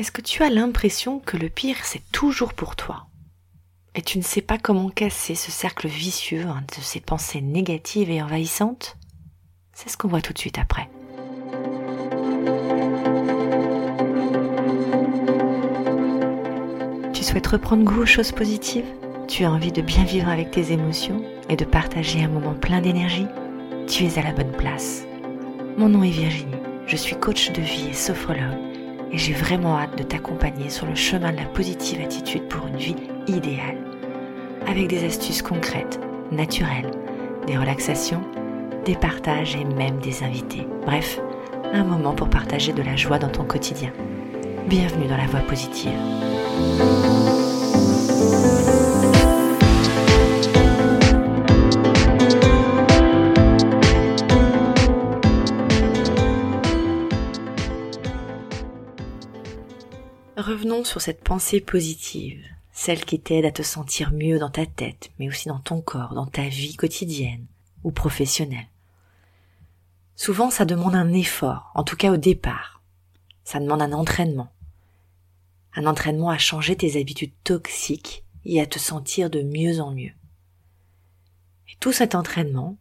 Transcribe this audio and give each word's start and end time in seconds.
Est-ce 0.00 0.12
que 0.12 0.22
tu 0.22 0.42
as 0.42 0.48
l'impression 0.48 1.18
que 1.18 1.36
le 1.36 1.50
pire, 1.50 1.76
c'est 1.82 2.10
toujours 2.10 2.54
pour 2.54 2.74
toi? 2.74 3.08
Et 3.94 4.00
tu 4.00 4.16
ne 4.16 4.22
sais 4.22 4.40
pas 4.40 4.56
comment 4.56 4.88
casser 4.88 5.34
ce 5.34 5.50
cercle 5.50 5.88
vicieux 5.88 6.46
hein, 6.46 6.62
de 6.74 6.82
ces 6.82 7.00
pensées 7.00 7.42
négatives 7.42 8.10
et 8.10 8.22
envahissantes? 8.22 8.96
C'est 9.74 9.90
ce 9.90 9.98
qu'on 9.98 10.08
voit 10.08 10.22
tout 10.22 10.32
de 10.32 10.38
suite 10.38 10.56
après. 10.56 10.88
Tu 17.12 17.22
souhaites 17.22 17.48
reprendre 17.48 17.84
goût 17.84 18.00
aux 18.00 18.06
choses 18.06 18.32
positives? 18.32 18.86
Tu 19.28 19.44
as 19.44 19.52
envie 19.52 19.70
de 19.70 19.82
bien 19.82 20.04
vivre 20.04 20.30
avec 20.30 20.50
tes 20.50 20.72
émotions 20.72 21.22
et 21.50 21.56
de 21.56 21.66
partager 21.66 22.24
un 22.24 22.28
moment 22.28 22.54
plein 22.54 22.80
d'énergie? 22.80 23.26
Tu 23.86 24.06
es 24.06 24.18
à 24.18 24.22
la 24.22 24.32
bonne 24.32 24.52
place. 24.52 25.02
Mon 25.76 25.90
nom 25.90 26.02
est 26.02 26.08
Virginie, 26.08 26.56
je 26.86 26.96
suis 26.96 27.16
coach 27.16 27.52
de 27.52 27.60
vie 27.60 27.88
et 27.90 27.92
sophrologue 27.92 28.69
et 29.12 29.18
j'ai 29.18 29.32
vraiment 29.32 29.76
hâte 29.76 29.98
de 29.98 30.02
t'accompagner 30.02 30.70
sur 30.70 30.86
le 30.86 30.94
chemin 30.94 31.32
de 31.32 31.38
la 31.38 31.44
positive 31.44 32.00
attitude 32.00 32.48
pour 32.48 32.66
une 32.66 32.76
vie 32.76 32.96
idéale, 33.26 33.78
avec 34.66 34.88
des 34.88 35.04
astuces 35.04 35.42
concrètes, 35.42 36.00
naturelles, 36.30 36.90
des 37.46 37.56
relaxations, 37.56 38.22
des 38.84 38.94
partages 38.94 39.56
et 39.56 39.64
même 39.64 39.98
des 39.98 40.22
invités. 40.22 40.66
Bref, 40.86 41.20
un 41.72 41.84
moment 41.84 42.14
pour 42.14 42.28
partager 42.28 42.72
de 42.72 42.82
la 42.82 42.96
joie 42.96 43.18
dans 43.18 43.28
ton 43.28 43.44
quotidien. 43.44 43.92
Bienvenue 44.68 45.06
dans 45.06 45.16
la 45.16 45.26
voie 45.26 45.40
positive. 45.40 45.90
Sur 60.90 61.00
cette 61.00 61.22
pensée 61.22 61.60
positive, 61.60 62.44
celle 62.72 63.04
qui 63.04 63.20
t'aide 63.20 63.44
à 63.44 63.52
te 63.52 63.62
sentir 63.62 64.12
mieux 64.12 64.40
dans 64.40 64.50
ta 64.50 64.66
tête, 64.66 65.12
mais 65.20 65.28
aussi 65.28 65.46
dans 65.46 65.60
ton 65.60 65.80
corps, 65.80 66.14
dans 66.14 66.26
ta 66.26 66.48
vie 66.48 66.74
quotidienne 66.74 67.46
ou 67.84 67.92
professionnelle. 67.92 68.66
Souvent, 70.16 70.50
ça 70.50 70.64
demande 70.64 70.96
un 70.96 71.12
effort, 71.12 71.70
en 71.76 71.84
tout 71.84 71.94
cas 71.94 72.10
au 72.10 72.16
départ. 72.16 72.82
Ça 73.44 73.60
demande 73.60 73.82
un 73.82 73.92
entraînement. 73.92 74.52
Un 75.74 75.86
entraînement 75.86 76.28
à 76.28 76.38
changer 76.38 76.74
tes 76.74 77.00
habitudes 77.00 77.34
toxiques 77.44 78.24
et 78.44 78.60
à 78.60 78.66
te 78.66 78.80
sentir 78.80 79.30
de 79.30 79.42
mieux 79.42 79.80
en 79.80 79.92
mieux. 79.92 80.12
Et 81.68 81.76
tout 81.78 81.92
cet 81.92 82.16
entraînement, 82.16 82.76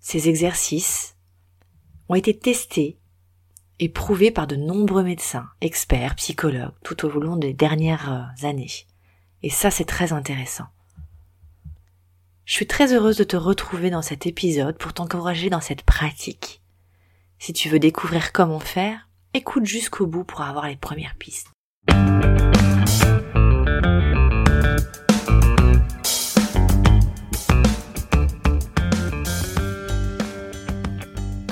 ces 0.00 0.28
exercices, 0.28 1.14
ont 2.08 2.16
été 2.16 2.36
testés 2.36 2.98
éprouvé 3.80 4.30
par 4.30 4.46
de 4.46 4.56
nombreux 4.56 5.02
médecins, 5.02 5.48
experts, 5.60 6.14
psychologues, 6.16 6.74
tout 6.82 7.04
au 7.04 7.20
long 7.20 7.36
des 7.36 7.52
dernières 7.52 8.12
euh, 8.12 8.46
années. 8.46 8.86
Et 9.42 9.50
ça, 9.50 9.70
c'est 9.70 9.84
très 9.84 10.12
intéressant. 10.12 10.66
Je 12.44 12.54
suis 12.54 12.66
très 12.66 12.92
heureuse 12.92 13.16
de 13.16 13.24
te 13.24 13.36
retrouver 13.36 13.90
dans 13.90 14.02
cet 14.02 14.26
épisode 14.26 14.76
pour 14.78 14.92
t'encourager 14.92 15.50
dans 15.50 15.60
cette 15.60 15.82
pratique. 15.82 16.62
Si 17.38 17.52
tu 17.52 17.68
veux 17.68 17.78
découvrir 17.78 18.32
comment 18.32 18.60
faire, 18.60 19.08
écoute 19.32 19.66
jusqu'au 19.66 20.06
bout 20.06 20.24
pour 20.24 20.42
avoir 20.42 20.68
les 20.68 20.76
premières 20.76 21.16
pistes. 21.16 21.48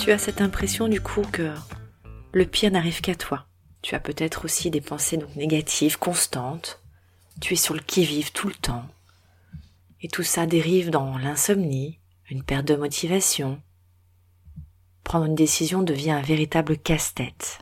Tu 0.01 0.11
as 0.11 0.19
cette 0.19 0.41
impression 0.41 0.89
du 0.89 1.01
coup 1.01 1.23
que 1.31 1.53
le 2.33 2.47
pire 2.47 2.71
n'arrive 2.71 3.01
qu'à 3.01 3.15
toi. 3.15 3.47
Tu 3.83 3.95
as 3.95 4.01
peut-être 4.01 4.45
aussi 4.45 4.71
des 4.71 4.81
pensées 4.81 5.19
négatives, 5.37 5.99
constantes. 5.99 6.83
Tu 7.41 7.55
es 7.55 7.57
sur 7.57 7.75
le 7.75 7.81
qui-vive 7.81 8.33
tout 8.33 8.49
le 8.49 8.55
temps. 8.55 8.87
Et 10.01 10.09
tout 10.09 10.23
ça 10.23 10.47
dérive 10.47 10.91
dans 10.91 11.19
l'insomnie, 11.19 11.99
une 12.31 12.43
perte 12.43 12.67
de 12.67 12.77
motivation. 12.77 13.61
Prendre 15.05 15.27
une 15.27 15.35
décision 15.35 15.83
devient 15.83 16.13
un 16.13 16.23
véritable 16.23 16.79
casse-tête. 16.79 17.59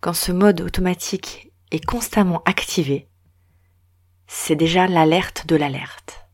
Quand 0.00 0.14
ce 0.14 0.32
mode 0.32 0.60
automatique 0.60 1.52
est 1.70 1.84
constamment 1.84 2.42
activé, 2.44 3.08
c'est 4.26 4.56
déjà 4.56 4.86
l'alerte 4.86 5.46
de 5.46 5.56
l'alerte. 5.56 6.26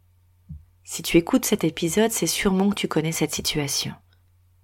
Si 0.85 1.03
tu 1.03 1.17
écoutes 1.17 1.45
cet 1.45 1.65
épisode, 1.65 2.11
c'est 2.11 2.27
sûrement 2.27 2.71
que 2.71 2.75
tu 2.75 2.89
connais 2.89 3.13
cette 3.13 3.35
situation, 3.35 3.95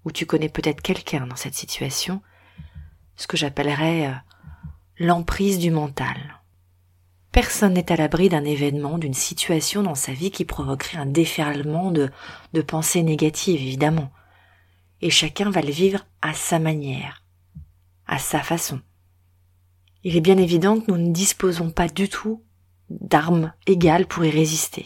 ou 0.05 0.11
tu 0.11 0.25
connais 0.25 0.49
peut-être 0.49 0.81
quelqu'un 0.81 1.27
dans 1.27 1.35
cette 1.35 1.55
situation, 1.55 2.21
ce 3.21 3.27
que 3.27 3.37
j'appellerais 3.37 4.07
euh, 4.07 4.13
l'emprise 4.97 5.59
du 5.59 5.69
mental. 5.69 6.41
Personne 7.31 7.73
n'est 7.73 7.91
à 7.91 7.95
l'abri 7.95 8.29
d'un 8.29 8.43
événement, 8.43 8.97
d'une 8.97 9.13
situation 9.13 9.83
dans 9.83 9.95
sa 9.95 10.11
vie 10.11 10.31
qui 10.31 10.43
provoquerait 10.43 10.97
un 10.97 11.05
déferlement 11.05 11.91
de, 11.91 12.09
de 12.53 12.61
pensées 12.61 13.03
négatives, 13.03 13.61
évidemment. 13.61 14.11
Et 15.01 15.11
chacun 15.11 15.51
va 15.51 15.61
le 15.61 15.71
vivre 15.71 16.05
à 16.21 16.33
sa 16.33 16.57
manière, 16.59 17.23
à 18.07 18.17
sa 18.17 18.39
façon. 18.39 18.81
Il 20.03 20.17
est 20.17 20.21
bien 20.21 20.37
évident 20.37 20.79
que 20.79 20.91
nous 20.91 20.97
ne 20.97 21.13
disposons 21.13 21.69
pas 21.69 21.87
du 21.87 22.09
tout 22.09 22.43
d'armes 22.89 23.53
égales 23.67 24.07
pour 24.07 24.25
y 24.25 24.31
résister. 24.31 24.85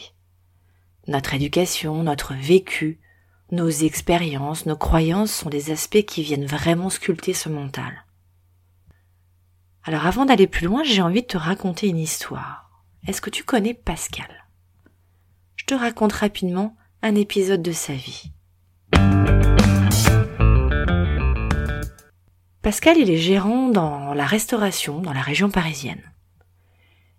Notre 1.07 1.33
éducation, 1.33 2.03
notre 2.03 2.33
vécu, 2.33 2.99
nos 3.51 3.69
expériences, 3.69 4.65
nos 4.65 4.75
croyances 4.75 5.31
sont 5.31 5.49
des 5.49 5.71
aspects 5.71 6.03
qui 6.05 6.21
viennent 6.21 6.45
vraiment 6.45 6.89
sculpter 6.89 7.33
ce 7.33 7.47
mental. 7.47 8.04
Alors 9.87 10.07
avant 10.07 10.25
d'aller 10.25 10.47
plus 10.47 10.65
loin, 10.65 10.81
j'ai 10.83 11.03
envie 11.03 11.21
de 11.21 11.27
te 11.27 11.37
raconter 11.37 11.87
une 11.87 11.99
histoire. 11.99 12.71
Est-ce 13.07 13.21
que 13.21 13.29
tu 13.29 13.43
connais 13.43 13.75
Pascal? 13.75 14.47
Je 15.57 15.65
te 15.65 15.75
raconte 15.75 16.13
rapidement 16.13 16.75
un 17.03 17.13
épisode 17.13 17.61
de 17.61 17.71
sa 17.71 17.93
vie. 17.93 18.31
Pascal, 22.63 22.97
il 22.97 23.11
est 23.11 23.17
gérant 23.17 23.69
dans 23.69 24.15
la 24.15 24.25
restauration 24.25 25.01
dans 25.01 25.13
la 25.13 25.21
région 25.21 25.51
parisienne. 25.51 26.01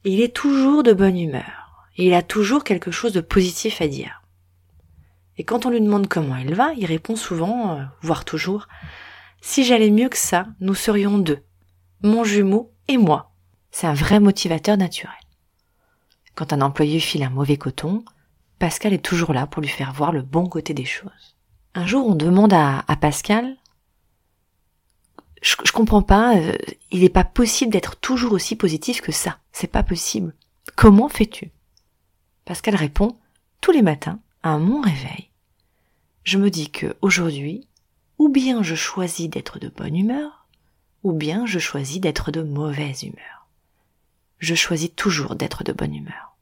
il 0.03 0.21
est 0.21 0.35
toujours 0.35 0.83
de 0.83 0.93
bonne 0.93 1.21
humeur. 1.21 1.87
Il 1.97 2.15
a 2.15 2.23
toujours 2.23 2.65
quelque 2.65 2.91
chose 2.91 3.13
de 3.13 3.21
positif 3.21 3.81
à 3.81 3.87
dire. 3.87 4.23
Et 5.39 5.45
quand 5.45 5.67
on 5.67 5.71
lui 5.71 5.81
demande 5.81 6.09
comment 6.09 6.37
il 6.37 6.53
va, 6.53 6.73
il 6.77 6.87
répond 6.87 7.15
souvent, 7.15 7.79
euh, 7.79 7.85
voire 8.03 8.25
toujours, 8.25 8.67
Si 9.41 9.65
j'allais 9.65 9.91
mieux 9.91 10.09
que 10.09 10.17
ça, 10.17 10.49
nous 10.59 10.75
serions 10.75 11.19
deux 11.19 11.47
mon 12.03 12.25
jumeau 12.25 12.73
et 12.89 12.99
moi. 12.99 13.33
C'est 13.71 13.87
un 13.87 13.95
vrai 13.95 14.21
motivateur 14.21 14.77
naturel. 14.77 15.15
Quand 16.35 16.53
un 16.53 16.61
employé 16.61 17.01
file 17.01 17.23
un 17.23 17.31
mauvais 17.31 17.57
coton, 17.57 18.05
Pascal 18.59 18.93
est 18.93 19.05
toujours 19.05 19.33
là 19.33 19.47
pour 19.47 19.63
lui 19.63 19.69
faire 19.69 19.93
voir 19.93 20.13
le 20.13 20.23
bon 20.23 20.47
côté 20.49 20.75
des 20.75 20.85
choses. 20.85 21.37
Un 21.75 21.87
jour, 21.87 22.07
on 22.07 22.15
demande 22.15 22.55
à, 22.55 22.85
Pascal, 23.01 23.57
je, 25.43 25.73
comprends 25.73 26.03
pas, 26.03 26.37
euh, 26.37 26.57
il 26.91 27.01
n'est 27.01 27.11
pas 27.11 27.25
possible 27.25 27.71
d'être 27.71 27.97
toujours 27.97 28.33
aussi 28.33 28.57
positif 28.57 29.01
que 29.03 29.13
ça. 29.13 29.39
C'est 29.53 29.71
pas 29.71 29.83
possible. 29.83 30.35
Comment 30.75 31.09
fais-tu? 31.09 31.51
Pascal 32.47 32.75
répond, 32.75 33.19
tous 33.61 33.73
les 33.73 33.83
matins, 33.83 34.21
à 34.43 34.59
mon 34.59 34.81
réveil, 34.81 35.31
je 36.25 36.39
me 36.39 36.51
dis 36.51 36.71
que 36.71 36.97
aujourd'hui, 37.03 37.69
ou 38.19 38.29
bien 38.29 38.63
je 38.63 38.75
choisis 38.75 39.29
d'être 39.29 39.59
de 39.59 39.69
bonne 39.69 39.97
humeur, 39.97 40.36
ou 41.07 41.13
bien 41.13 41.47
je 41.47 41.61
choisis 41.61 42.01
d'être 42.01 42.33
de 42.33 42.43
mauvaise 42.43 43.05
humeur. 43.05 43.47
Je 44.41 44.57
choisis 44.57 44.91
toujours 44.97 45.37
d'être 45.37 45.63
de 45.63 45.73
bonne 45.73 45.95
humeur. 45.95 46.37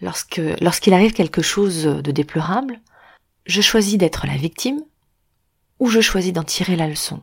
Lorsque, 0.00 0.40
lorsqu'il 0.60 0.92
arrive 0.92 1.12
quelque 1.12 1.40
chose 1.40 1.84
de 1.84 2.10
déplorable, 2.10 2.80
je 3.46 3.60
choisis 3.60 3.96
d'être 3.96 4.26
la 4.26 4.36
victime, 4.36 4.82
ou 5.78 5.86
je 5.86 6.00
choisis 6.00 6.32
d'en 6.32 6.42
tirer 6.42 6.74
la 6.74 6.88
leçon. 6.88 7.22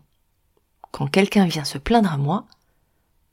Quand 0.92 1.08
quelqu'un 1.08 1.46
vient 1.48 1.66
se 1.66 1.78
plaindre 1.78 2.14
à 2.14 2.18
moi, 2.18 2.46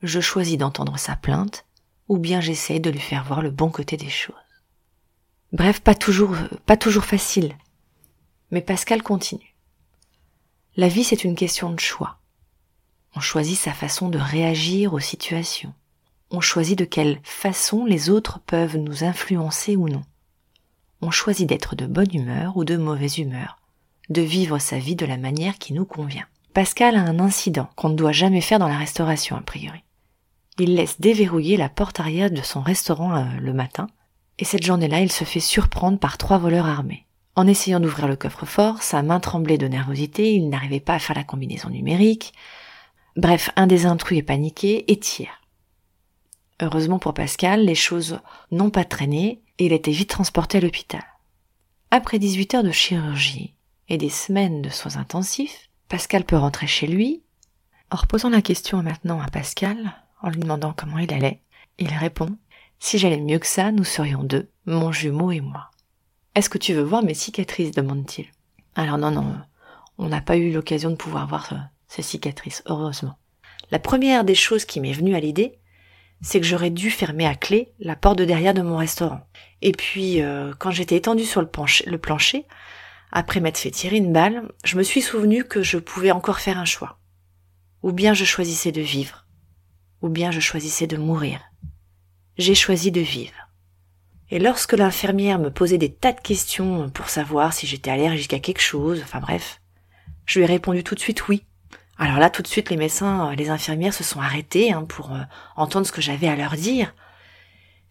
je 0.02 0.18
choisis 0.18 0.58
d'entendre 0.58 0.98
sa 0.98 1.14
plainte, 1.14 1.64
ou 2.08 2.18
bien 2.18 2.40
j'essaye 2.40 2.80
de 2.80 2.90
lui 2.90 2.98
faire 2.98 3.22
voir 3.22 3.42
le 3.42 3.52
bon 3.52 3.70
côté 3.70 3.96
des 3.96 4.10
choses. 4.10 4.34
Bref, 5.52 5.80
pas 5.80 5.94
toujours, 5.94 6.34
pas 6.66 6.76
toujours 6.76 7.04
facile. 7.04 7.56
Mais 8.50 8.60
Pascal 8.60 9.04
continue. 9.04 9.54
La 10.74 10.88
vie, 10.88 11.04
c'est 11.04 11.22
une 11.22 11.36
question 11.36 11.70
de 11.70 11.78
choix. 11.78 12.18
On 13.14 13.20
choisit 13.20 13.58
sa 13.58 13.72
façon 13.72 14.08
de 14.08 14.18
réagir 14.18 14.94
aux 14.94 15.00
situations. 15.00 15.74
On 16.30 16.40
choisit 16.40 16.78
de 16.78 16.86
quelle 16.86 17.20
façon 17.22 17.84
les 17.84 18.08
autres 18.08 18.40
peuvent 18.40 18.78
nous 18.78 19.04
influencer 19.04 19.76
ou 19.76 19.88
non. 19.88 20.02
On 21.02 21.10
choisit 21.10 21.48
d'être 21.48 21.76
de 21.76 21.86
bonne 21.86 22.14
humeur 22.14 22.56
ou 22.56 22.64
de 22.64 22.76
mauvaise 22.76 23.18
humeur, 23.18 23.58
de 24.08 24.22
vivre 24.22 24.58
sa 24.58 24.78
vie 24.78 24.96
de 24.96 25.04
la 25.04 25.18
manière 25.18 25.58
qui 25.58 25.74
nous 25.74 25.84
convient. 25.84 26.24
Pascal 26.54 26.96
a 26.96 27.02
un 27.02 27.18
incident 27.18 27.68
qu'on 27.76 27.90
ne 27.90 27.96
doit 27.96 28.12
jamais 28.12 28.40
faire 28.40 28.58
dans 28.58 28.68
la 28.68 28.78
restauration 28.78 29.36
a 29.36 29.42
priori. 29.42 29.82
Il 30.58 30.74
laisse 30.74 31.00
déverrouiller 31.00 31.56
la 31.56 31.68
porte 31.68 32.00
arrière 32.00 32.30
de 32.30 32.42
son 32.42 32.60
restaurant 32.60 33.14
euh, 33.16 33.24
le 33.40 33.52
matin, 33.52 33.88
et 34.38 34.44
cette 34.44 34.64
journée-là, 34.64 35.00
il 35.00 35.10
se 35.10 35.24
fait 35.24 35.40
surprendre 35.40 35.98
par 35.98 36.18
trois 36.18 36.38
voleurs 36.38 36.66
armés. 36.66 37.06
En 37.36 37.46
essayant 37.46 37.80
d'ouvrir 37.80 38.06
le 38.08 38.16
coffre-fort, 38.16 38.82
sa 38.82 39.02
main 39.02 39.20
tremblait 39.20 39.58
de 39.58 39.68
nervosité, 39.68 40.34
il 40.34 40.50
n'arrivait 40.50 40.80
pas 40.80 40.94
à 40.94 40.98
faire 40.98 41.16
la 41.16 41.24
combinaison 41.24 41.70
numérique, 41.70 42.34
Bref, 43.16 43.50
un 43.56 43.66
des 43.66 43.84
intrus 43.84 44.18
est 44.18 44.22
paniqué 44.22 44.90
et 44.90 44.98
tire. 44.98 45.42
Heureusement 46.60 46.98
pour 46.98 47.12
Pascal, 47.12 47.64
les 47.64 47.74
choses 47.74 48.20
n'ont 48.50 48.70
pas 48.70 48.84
traîné 48.84 49.42
et 49.58 49.66
il 49.66 49.72
a 49.72 49.76
été 49.76 49.90
vite 49.90 50.08
transporté 50.08 50.58
à 50.58 50.60
l'hôpital. 50.60 51.02
Après 51.90 52.18
18 52.18 52.54
heures 52.54 52.62
de 52.62 52.70
chirurgie 52.70 53.54
et 53.88 53.98
des 53.98 54.08
semaines 54.08 54.62
de 54.62 54.70
soins 54.70 54.96
intensifs, 54.96 55.68
Pascal 55.88 56.24
peut 56.24 56.36
rentrer 56.36 56.66
chez 56.66 56.86
lui. 56.86 57.22
En 57.90 57.96
reposant 57.96 58.30
la 58.30 58.40
question 58.40 58.82
maintenant 58.82 59.20
à 59.20 59.28
Pascal, 59.28 59.92
en 60.22 60.30
lui 60.30 60.40
demandant 60.40 60.72
comment 60.72 60.96
il 60.96 61.12
allait, 61.12 61.42
il 61.78 61.92
répond 61.92 62.34
Si 62.78 62.96
j'allais 62.96 63.20
mieux 63.20 63.38
que 63.38 63.46
ça, 63.46 63.72
nous 63.72 63.84
serions 63.84 64.22
deux, 64.22 64.48
mon 64.64 64.90
jumeau 64.90 65.32
et 65.32 65.40
moi. 65.40 65.70
Est-ce 66.34 66.48
que 66.48 66.56
tu 66.56 66.72
veux 66.72 66.82
voir 66.82 67.02
mes 67.02 67.12
cicatrices? 67.12 67.72
demande-t-il. 67.72 68.28
Alors 68.74 68.96
non, 68.96 69.10
non, 69.10 69.36
on 69.98 70.08
n'a 70.08 70.22
pas 70.22 70.38
eu 70.38 70.50
l'occasion 70.50 70.90
de 70.90 70.96
pouvoir 70.96 71.26
voir 71.26 71.52
euh, 71.52 71.56
ces 71.92 72.02
cicatrices, 72.02 72.62
heureusement. 72.66 73.18
La 73.70 73.78
première 73.78 74.24
des 74.24 74.34
choses 74.34 74.64
qui 74.64 74.80
m'est 74.80 74.94
venue 74.94 75.14
à 75.14 75.20
l'idée, 75.20 75.58
c'est 76.22 76.40
que 76.40 76.46
j'aurais 76.46 76.70
dû 76.70 76.90
fermer 76.90 77.26
à 77.26 77.34
clé 77.34 77.72
la 77.80 77.96
porte 77.96 78.18
de 78.18 78.24
derrière 78.24 78.54
de 78.54 78.62
mon 78.62 78.78
restaurant. 78.78 79.20
Et 79.60 79.72
puis, 79.72 80.22
euh, 80.22 80.54
quand 80.58 80.70
j'étais 80.70 80.96
étendue 80.96 81.24
sur 81.24 81.42
le, 81.42 81.98
plancher, 81.98 82.46
après 83.10 83.40
m'être 83.40 83.58
fait 83.58 83.70
tirer 83.70 83.96
une 83.96 84.12
balle, 84.12 84.50
je 84.64 84.78
me 84.78 84.82
suis 84.82 85.02
souvenu 85.02 85.44
que 85.44 85.62
je 85.62 85.76
pouvais 85.76 86.12
encore 86.12 86.40
faire 86.40 86.58
un 86.58 86.64
choix. 86.64 86.98
Ou 87.82 87.92
bien 87.92 88.14
je 88.14 88.24
choisissais 88.24 88.72
de 88.72 88.80
vivre, 88.80 89.26
ou 90.00 90.08
bien 90.08 90.30
je 90.30 90.40
choisissais 90.40 90.86
de 90.86 90.96
mourir. 90.96 91.40
J'ai 92.38 92.54
choisi 92.54 92.90
de 92.90 93.00
vivre. 93.00 93.34
Et 94.30 94.38
lorsque 94.38 94.72
l'infirmière 94.72 95.38
me 95.38 95.50
posait 95.50 95.76
des 95.76 95.92
tas 95.92 96.12
de 96.12 96.20
questions 96.20 96.88
pour 96.88 97.10
savoir 97.10 97.52
si 97.52 97.66
j'étais 97.66 97.90
allergique 97.90 98.32
à 98.32 98.38
quelque 98.38 98.62
chose, 98.62 99.02
enfin 99.02 99.20
bref, 99.20 99.60
je 100.24 100.38
lui 100.38 100.44
ai 100.44 100.48
répondu 100.48 100.82
tout 100.82 100.94
de 100.94 101.00
suite 101.00 101.28
oui. 101.28 101.44
Alors 102.02 102.18
là, 102.18 102.30
tout 102.30 102.42
de 102.42 102.48
suite, 102.48 102.68
les 102.68 102.76
médecins, 102.76 103.30
euh, 103.30 103.34
les 103.36 103.48
infirmières 103.48 103.94
se 103.94 104.02
sont 104.02 104.18
arrêtés 104.18 104.72
hein, 104.72 104.82
pour 104.82 105.12
euh, 105.12 105.20
entendre 105.54 105.86
ce 105.86 105.92
que 105.92 106.02
j'avais 106.02 106.26
à 106.26 106.34
leur 106.34 106.56
dire. 106.56 106.96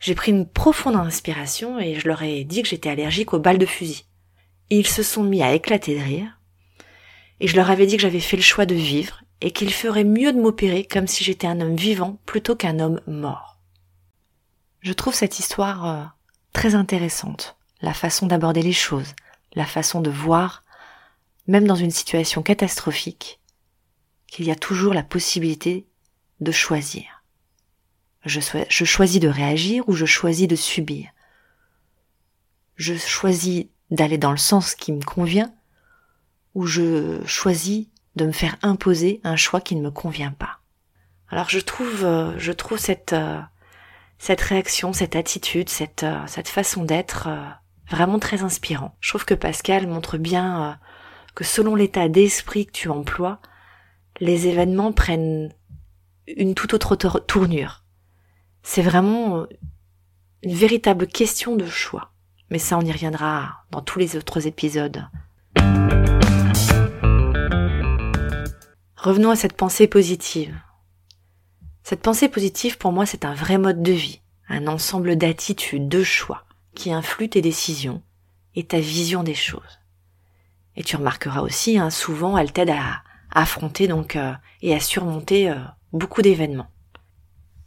J'ai 0.02 0.16
pris 0.16 0.34
une 0.34 0.46
profonde 0.46 0.98
inspiration 0.98 1.80
et 1.80 1.98
je 1.98 2.10
leur 2.10 2.22
ai 2.22 2.44
dit 2.44 2.62
que 2.62 2.68
j'étais 2.68 2.90
allergique 2.90 3.32
aux 3.32 3.40
balles 3.40 3.58
de 3.58 3.66
fusil. 3.66 4.04
ils 4.70 4.86
se 4.86 5.02
sont 5.02 5.24
mis 5.24 5.42
à 5.42 5.54
éclater 5.54 5.98
de 5.98 6.04
rire. 6.04 6.42
Et 7.40 7.48
je 7.48 7.56
leur 7.56 7.72
avais 7.72 7.86
dit 7.86 7.96
que 7.96 8.02
j'avais 8.02 8.20
fait 8.20 8.36
le 8.36 8.44
choix 8.44 8.66
de 8.66 8.76
vivre 8.76 9.24
et 9.40 9.52
qu'il 9.52 9.72
ferait 9.72 10.04
mieux 10.04 10.34
de 10.34 10.42
m'opérer 10.42 10.84
comme 10.84 11.08
si 11.08 11.24
j'étais 11.24 11.48
un 11.48 11.62
homme 11.62 11.78
vivant 11.78 12.20
plutôt 12.26 12.58
qu'un 12.58 12.80
homme 12.80 13.00
mort. 13.08 13.62
Je 14.82 14.92
trouve 14.92 15.14
cette 15.14 15.40
histoire 15.40 15.88
euh, 15.88 16.04
très 16.52 16.76
intéressante, 16.76 17.56
la 17.80 17.94
façon 17.94 18.28
d'aborder 18.28 18.62
les 18.62 18.74
choses, 18.74 19.16
la 19.54 19.66
façon 19.66 20.02
de 20.02 20.10
voir, 20.10 20.66
même 21.48 21.66
dans 21.66 21.76
une 21.76 21.92
situation 21.92 22.44
catastrophique, 22.44 23.41
qu'il 24.32 24.46
y 24.46 24.52
a 24.52 24.56
toujours 24.56 24.96
la 24.96 25.04
possibilité 25.04 25.86
de 26.40 26.52
choisir. 26.52 27.24
Je, 28.26 28.40
choisis 28.86 29.20
de 29.20 29.28
réagir 29.28 29.88
ou 29.88 29.94
je 29.94 30.06
choisis 30.06 30.48
de 30.48 30.56
subir. 30.56 31.10
Je 32.78 32.96
choisis 32.96 33.66
d'aller 33.92 34.18
dans 34.18 34.32
le 34.32 34.38
sens 34.38 34.74
qui 34.74 34.94
me 34.94 35.04
convient 35.04 35.54
ou 36.56 36.66
je 36.66 37.22
choisis 37.26 37.88
de 38.16 38.26
me 38.26 38.32
faire 38.32 38.56
imposer 38.62 39.20
un 39.24 39.36
choix 39.36 39.60
qui 39.60 39.76
ne 39.76 39.82
me 39.82 39.92
convient 39.92 40.32
pas. 40.32 40.60
Alors 41.30 41.50
je 41.50 41.60
trouve, 41.60 42.04
euh, 42.04 42.38
je 42.38 42.52
trouve 42.52 42.78
cette 42.78 43.14
euh, 43.14 43.40
cette 44.18 44.42
réaction, 44.42 44.94
cette 44.94 45.16
attitude, 45.16 45.70
cette, 45.70 46.04
euh, 46.04 46.22
cette 46.28 46.50
façon 46.50 46.84
d'être 46.84 47.28
vraiment 47.90 48.20
très 48.20 48.44
inspirant. 48.44 48.96
Je 49.00 49.10
trouve 49.10 49.26
que 49.26 49.34
Pascal 49.34 49.88
montre 49.88 50.18
bien 50.18 50.80
que 51.34 51.44
selon 51.44 51.74
l'état 51.74 52.08
d'esprit 52.08 52.68
que 52.68 52.72
tu 52.72 52.90
emploies, 52.90 53.40
les 54.22 54.48
événements 54.48 54.94
prennent 54.94 55.52
une 56.28 56.54
toute 56.54 56.76
autre 56.76 57.20
tournure. 57.20 57.84
C'est 58.62 58.84
vraiment 58.84 59.48
une 60.44 60.54
véritable 60.54 61.08
question 61.08 61.56
de 61.56 61.66
choix. 61.66 62.12
Mais 62.52 62.60
ça, 62.60 62.78
on 62.78 62.82
y 62.82 62.92
reviendra 62.92 63.64
dans 63.72 63.82
tous 63.82 63.98
les 63.98 64.16
autres 64.16 64.46
épisodes. 64.46 65.08
Revenons 68.96 69.32
à 69.32 69.36
cette 69.36 69.58
pensée 69.58 69.88
positive. 69.88 70.56
Cette 71.82 72.02
pensée 72.02 72.30
positive, 72.30 72.78
pour 72.78 72.92
moi, 72.92 73.08
c'est 73.08 73.26
un 73.26 73.34
vrai 73.34 73.58
mode 73.58 73.82
de 73.82 73.92
vie, 73.92 74.22
un 74.48 74.68
ensemble 74.68 75.16
d'attitudes, 75.16 75.90
de 75.90 76.04
choix, 76.04 76.46
qui 76.76 76.94
influent 76.94 77.30
tes 77.30 77.42
décisions 77.42 78.04
et 78.54 78.68
ta 78.68 78.80
vision 78.80 79.24
des 79.24 79.34
choses. 79.34 79.80
Et 80.76 80.84
tu 80.84 80.96
remarqueras 80.96 81.42
aussi, 81.42 81.80
hein, 81.80 81.90
souvent, 81.90 82.38
elle 82.38 82.52
t'aide 82.52 82.70
à, 82.70 83.02
affronter 83.32 83.88
donc 83.88 84.16
euh, 84.16 84.34
et 84.62 84.74
à 84.74 84.80
surmonter 84.80 85.50
euh, 85.50 85.56
beaucoup 85.94 86.22
d'événements. 86.22 86.70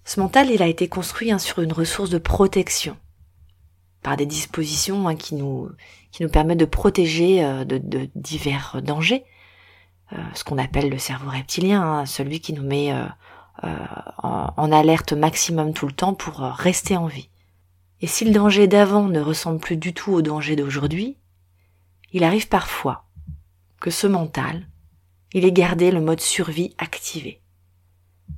Ce 0.04 0.20
mental, 0.20 0.50
il 0.50 0.62
a 0.62 0.66
été 0.66 0.88
construit 0.88 1.32
hein, 1.32 1.38
sur 1.38 1.60
une 1.60 1.72
ressource 1.72 2.10
de 2.10 2.18
protection, 2.18 2.96
par 4.02 4.16
des 4.16 4.26
dispositions 4.26 5.08
hein, 5.08 5.16
qui 5.16 5.34
nous 5.34 5.70
permettent 6.30 6.58
de 6.58 6.66
protéger 6.66 7.42
euh, 7.44 7.64
de, 7.64 8.10
divers 8.14 8.80
dangers, 8.82 9.24
ce 10.34 10.44
qu'on 10.44 10.58
appelle 10.58 10.90
le 10.90 10.98
cerveau 10.98 11.30
reptilien, 11.30 12.06
celui 12.06 12.38
qui 12.38 12.52
nous 12.52 12.62
met 12.62 12.94
en, 13.62 14.70
alerte 14.70 15.12
maximum 15.12 15.72
tout 15.72 15.86
le 15.86 15.92
temps 15.92 16.14
pour 16.14 16.36
rester 16.36 16.96
en 16.96 17.06
vie. 17.06 17.30
Et 18.00 18.06
si 18.06 18.24
le 18.24 18.30
danger 18.30 18.68
d'avant 18.68 19.04
ne 19.04 19.18
ressemble 19.18 19.58
plus 19.58 19.76
du 19.76 19.92
tout 19.92 20.12
au 20.12 20.22
danger 20.22 20.54
d'aujourd'hui, 20.54 21.16
il 22.12 22.22
arrive 22.22 22.46
parfois 22.46 23.06
que 23.80 23.90
ce 23.90 24.06
mental, 24.06 24.68
il 25.34 25.44
ait 25.44 25.52
gardé 25.52 25.90
le 25.90 26.00
mode 26.00 26.20
survie 26.20 26.74
activé. 26.78 27.42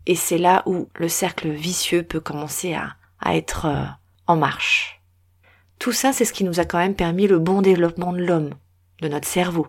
Et 0.06 0.16
c'est 0.16 0.38
là 0.38 0.64
où 0.66 0.88
le 0.96 1.08
cercle 1.08 1.50
vicieux 1.50 2.02
peut 2.02 2.20
commencer 2.20 2.74
à, 2.74 2.96
être 3.34 3.66
euh, 3.66 3.84
en 4.26 4.36
marche. 4.36 5.00
Tout 5.78 5.92
ça, 5.92 6.12
c'est 6.12 6.24
ce 6.24 6.32
qui 6.32 6.44
nous 6.44 6.58
a 6.58 6.64
quand 6.64 6.78
même 6.78 6.96
permis 6.96 7.28
le 7.28 7.38
bon 7.38 7.62
développement 7.62 8.12
de 8.12 8.24
l'homme, 8.24 8.54
de 9.02 9.08
notre 9.08 9.28
cerveau. 9.28 9.68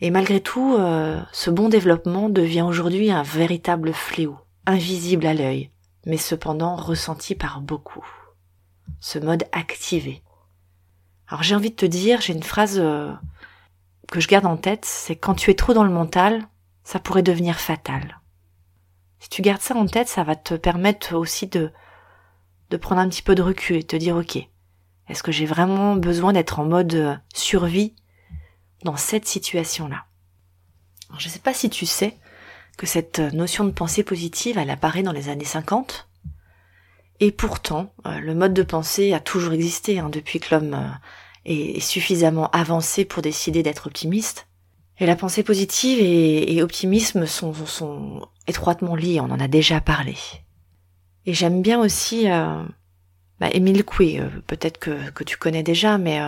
Et 0.00 0.10
malgré 0.10 0.40
tout, 0.40 0.76
ce 1.32 1.48
bon 1.48 1.70
développement 1.70 2.28
devient 2.28 2.60
aujourd'hui 2.60 3.10
un 3.10 3.22
véritable 3.22 3.94
fléau 3.94 4.36
invisible 4.66 5.26
à 5.26 5.34
l'œil, 5.34 5.70
mais 6.04 6.16
cependant 6.16 6.76
ressenti 6.76 7.34
par 7.34 7.60
beaucoup. 7.60 8.06
Ce 9.00 9.18
mode 9.18 9.44
activé. 9.52 10.22
Alors 11.28 11.42
j'ai 11.42 11.54
envie 11.54 11.70
de 11.70 11.76
te 11.76 11.86
dire, 11.86 12.20
j'ai 12.20 12.32
une 12.32 12.42
phrase 12.42 12.78
euh, 12.78 13.12
que 14.10 14.20
je 14.20 14.28
garde 14.28 14.46
en 14.46 14.56
tête, 14.56 14.84
c'est 14.84 15.16
quand 15.16 15.34
tu 15.34 15.50
es 15.50 15.54
trop 15.54 15.74
dans 15.74 15.84
le 15.84 15.90
mental, 15.90 16.46
ça 16.84 16.98
pourrait 16.98 17.22
devenir 17.22 17.58
fatal. 17.58 18.20
Si 19.18 19.28
tu 19.28 19.42
gardes 19.42 19.62
ça 19.62 19.74
en 19.74 19.86
tête, 19.86 20.08
ça 20.08 20.22
va 20.22 20.36
te 20.36 20.54
permettre 20.54 21.16
aussi 21.16 21.46
de, 21.46 21.72
de 22.70 22.76
prendre 22.76 23.00
un 23.00 23.08
petit 23.08 23.22
peu 23.22 23.34
de 23.34 23.42
recul 23.42 23.76
et 23.76 23.82
te 23.82 23.96
dire, 23.96 24.16
ok, 24.16 24.38
est-ce 25.08 25.22
que 25.22 25.32
j'ai 25.32 25.46
vraiment 25.46 25.96
besoin 25.96 26.32
d'être 26.32 26.58
en 26.58 26.64
mode 26.64 26.94
euh, 26.94 27.16
survie 27.34 27.94
dans 28.84 28.96
cette 28.96 29.26
situation-là? 29.26 30.04
Je 31.18 31.26
ne 31.26 31.32
sais 31.32 31.38
pas 31.38 31.54
si 31.54 31.70
tu 31.70 31.86
sais, 31.86 32.16
que 32.76 32.86
cette 32.86 33.20
notion 33.20 33.64
de 33.64 33.70
pensée 33.70 34.02
positive, 34.02 34.58
elle 34.58 34.70
apparaît 34.70 35.02
dans 35.02 35.12
les 35.12 35.28
années 35.28 35.44
50. 35.44 36.08
Et 37.20 37.32
pourtant, 37.32 37.94
euh, 38.06 38.18
le 38.18 38.34
mode 38.34 38.52
de 38.52 38.62
pensée 38.62 39.14
a 39.14 39.20
toujours 39.20 39.54
existé 39.54 39.98
hein, 39.98 40.10
depuis 40.10 40.40
que 40.40 40.54
l'homme 40.54 40.98
euh, 41.48 41.76
est 41.76 41.80
suffisamment 41.80 42.50
avancé 42.50 43.04
pour 43.04 43.22
décider 43.22 43.62
d'être 43.62 43.86
optimiste. 43.86 44.46
Et 44.98 45.06
la 45.06 45.16
pensée 45.16 45.42
positive 45.42 45.98
et, 46.00 46.62
optimisme 46.62 47.26
sont, 47.26 47.52
sont, 47.66 48.26
étroitement 48.46 48.94
liés, 48.94 49.20
on 49.20 49.30
en 49.30 49.40
a 49.40 49.48
déjà 49.48 49.80
parlé. 49.80 50.16
Et 51.26 51.34
j'aime 51.34 51.60
bien 51.60 51.78
aussi 51.78 52.30
euh, 52.30 52.62
bah, 53.40 53.48
Émile 53.52 53.84
Coué, 53.84 54.22
peut-être 54.46 54.78
que, 54.78 55.10
que, 55.10 55.22
tu 55.22 55.36
connais 55.36 55.62
déjà, 55.62 55.98
mais 55.98 56.18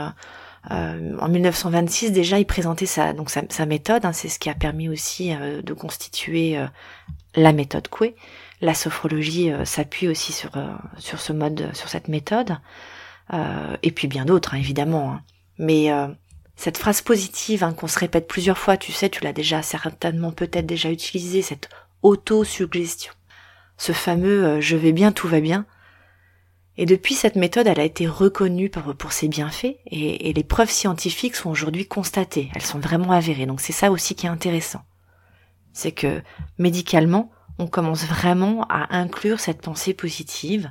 euh, 0.71 1.17
en 1.19 1.29
1926 1.29 2.13
déjà, 2.13 2.39
il 2.39 2.45
présentait 2.45 2.87
sa 2.87 3.13
donc 3.13 3.31
sa, 3.31 3.67
méthode. 3.67 4.05
Hein, 4.05 4.13
c'est 4.13 4.29
ce 4.29 4.39
qui 4.39 4.51
a 4.51 4.55
permis 4.55 4.89
aussi 4.89 5.35
euh, 5.35 5.63
de 5.63 5.73
constituer 5.73 6.59
euh, 6.59 6.67
la 7.35 7.53
méthode 7.53 7.89
Coué. 7.89 8.17
La 8.61 8.75
sophrologie 8.75 9.53
s'appuie 9.65 10.09
aussi 10.09 10.33
sur 10.33 10.51
sur 10.99 11.21
ce 11.21 11.33
mode, 11.33 11.71
sur 11.75 11.89
cette 11.89 12.09
méthode, 12.09 12.59
et 13.33 13.91
puis 13.91 14.09
bien 14.09 14.25
d'autres 14.25 14.55
hein, 14.55 14.59
évidemment. 14.59 15.13
Hein. 15.13 15.23
Mais 15.59 15.91
cette 16.57 16.79
phrase 16.79 17.03
positive 17.03 17.65
hein, 17.65 17.73
qu'on 17.73 17.89
se 17.89 17.99
répète 17.99 18.29
plusieurs 18.29 18.59
fois, 18.59 18.77
tu 18.77 18.93
sais, 18.93 19.11
tu 19.11 19.25
l'as 19.25 19.33
déjà 19.33 19.63
certainement 19.63 20.33
peut-être 20.33 20.67
déjà 20.67 20.91
utilisé, 20.91 21.43
cette 21.43 21.69
auto-suggestion. 22.03 23.13
Ce 23.77 23.93
fameux 23.93 24.61
je 24.61 24.77
vais 24.77 24.93
bien, 24.93 25.13
tout 25.13 25.29
va 25.29 25.41
bien, 25.41 25.67
et 26.81 26.87
depuis, 26.87 27.15
cette 27.15 27.35
méthode, 27.35 27.67
elle 27.67 27.81
a 27.81 27.85
été 27.85 28.07
reconnue 28.07 28.71
pour, 28.71 29.13
ses 29.13 29.27
bienfaits 29.27 29.77
et, 29.87 30.33
les 30.33 30.45
preuves 30.45 30.71
scientifiques 30.71 31.35
sont 31.35 31.51
aujourd'hui 31.51 31.87
constatées. 31.87 32.51
Elles 32.55 32.63
sont 32.63 32.79
vraiment 32.79 33.11
avérées. 33.11 33.47
Donc 33.47 33.61
c'est 33.61 33.73
ça 33.73 33.91
aussi 33.91 34.15
qui 34.15 34.27
est 34.27 34.31
intéressant. 34.31 34.83
C'est 35.73 35.91
que 35.91 36.23
médicalement, 36.57 37.33
on 37.59 37.67
commence 37.67 38.05
vraiment 38.05 38.65
à 38.69 38.97
inclure 38.97 39.41
cette 39.41 39.61
pensée 39.61 39.95
positive. 39.95 40.71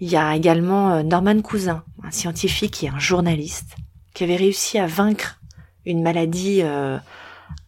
Il 0.00 0.08
y 0.08 0.16
a 0.16 0.34
également 0.34 0.90
euh, 0.90 1.02
Norman 1.02 1.40
Cousin, 1.42 1.84
un 2.02 2.10
scientifique 2.10 2.82
et 2.82 2.88
un 2.88 2.98
journaliste, 2.98 3.76
qui 4.14 4.24
avait 4.24 4.36
réussi 4.36 4.78
à 4.78 4.86
vaincre 4.86 5.40
une 5.86 6.02
maladie 6.02 6.60
euh, 6.62 6.98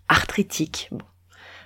arthritique. 0.08 0.90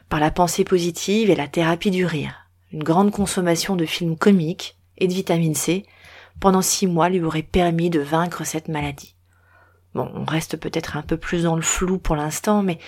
par 0.08 0.18
la 0.20 0.32
pensée 0.32 0.64
positive 0.64 1.30
et 1.30 1.36
la 1.36 1.46
thérapie 1.46 1.92
du 1.92 2.04
rire. 2.04 2.34
Une 2.72 2.82
grande 2.82 3.12
consommation 3.12 3.76
de 3.76 3.86
films 3.86 4.16
comiques 4.16 4.76
et 4.98 5.06
de 5.06 5.12
vitamine 5.12 5.54
C 5.54 5.86
pendant 6.40 6.62
six 6.62 6.86
mois 6.86 7.08
lui 7.08 7.22
aurait 7.22 7.42
permis 7.42 7.90
de 7.90 8.00
vaincre 8.00 8.44
cette 8.44 8.68
maladie. 8.68 9.14
Bon, 9.94 10.10
on 10.14 10.24
reste 10.24 10.56
peut-être 10.56 10.96
un 10.96 11.02
peu 11.02 11.16
plus 11.16 11.44
dans 11.44 11.56
le 11.56 11.62
flou 11.62 11.98
pour 11.98 12.16
l'instant, 12.16 12.62
mais 12.62 12.78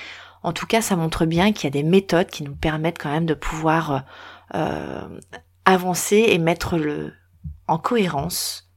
en 0.43 0.53
tout 0.53 0.67
cas, 0.67 0.83
ça 0.83 0.97
montre 0.97 1.25
bien 1.25 1.53
qu'il 1.53 1.65
y 1.65 1.67
a 1.69 1.71
des 1.71 1.89
méthodes 1.89 2.29
qui 2.29 2.43
nous 2.43 2.57
permettent 2.57 2.99
quand 2.99 3.13
même 3.13 3.27
de 3.27 3.35
pouvoir 3.35 4.05
euh, 4.55 5.19
avancer 5.65 6.25
et 6.29 6.39
mettre 6.39 6.79
le, 6.79 7.13
en 7.69 7.79
cohérence 7.79 8.71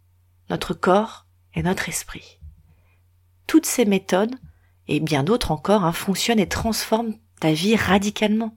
notre 0.50 0.74
corps 0.74 1.26
et 1.56 1.64
notre 1.64 1.90
esprit. 1.90 2.40
Toutes 3.48 3.66
ces 3.66 3.86
méthodes, 3.86 4.36
et 4.88 5.00
bien 5.00 5.24
d'autres 5.24 5.52
encore, 5.52 5.84
hein, 5.84 5.92
fonctionnent 5.92 6.40
et 6.40 6.48
transforment 6.48 7.16
ta 7.40 7.52
vie 7.52 7.76
radicalement. 7.76 8.56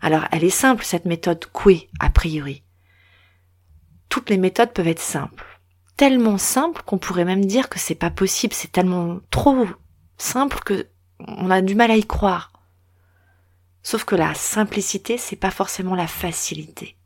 Alors, 0.00 0.24
elle 0.32 0.44
est 0.44 0.50
simple, 0.50 0.84
cette 0.84 1.06
méthode 1.06 1.46
Coué, 1.46 1.88
a 2.00 2.10
priori. 2.10 2.62
Toutes 4.08 4.28
les 4.28 4.36
méthodes 4.36 4.72
peuvent 4.72 4.88
être 4.88 5.00
simples. 5.00 5.44
Tellement 5.96 6.38
simples 6.38 6.82
qu'on 6.84 6.98
pourrait 6.98 7.24
même 7.24 7.44
dire 7.44 7.68
que 7.68 7.78
c'est 7.78 7.94
pas 7.94 8.10
possible, 8.10 8.52
c'est 8.52 8.72
tellement 8.72 9.20
trop 9.30 9.66
simple 10.18 10.58
que 10.60 10.88
on 11.28 11.50
a 11.50 11.62
du 11.62 11.74
mal 11.74 11.90
à 11.90 11.96
y 11.96 12.04
croire. 12.04 12.52
Sauf 13.82 14.04
que 14.04 14.14
la 14.14 14.34
simplicité, 14.34 15.18
c'est 15.18 15.36
pas 15.36 15.50
forcément 15.50 15.94
la 15.94 16.06
facilité. 16.06 16.96